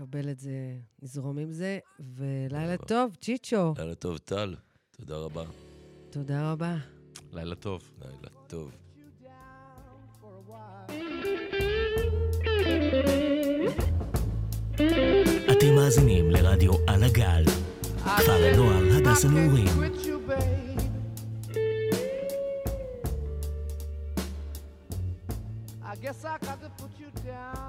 [0.00, 0.50] נקבל את זה,
[1.02, 1.78] נזרום עם זה,
[2.16, 2.76] ולילה אה.
[2.76, 3.74] טוב, צ'יצ'ו.
[3.78, 4.54] לילה טוב, טל.
[4.90, 5.44] תודה רבה.
[6.10, 6.76] תודה רבה.
[7.32, 7.82] לילה טוב.
[8.04, 8.70] לילה טוב.
[15.52, 17.44] אתם מאזינים לרדיו על הגל.
[17.98, 19.68] כפר הנוער, הדס הנעורים.
[25.82, 27.65] I guess I got to put you down.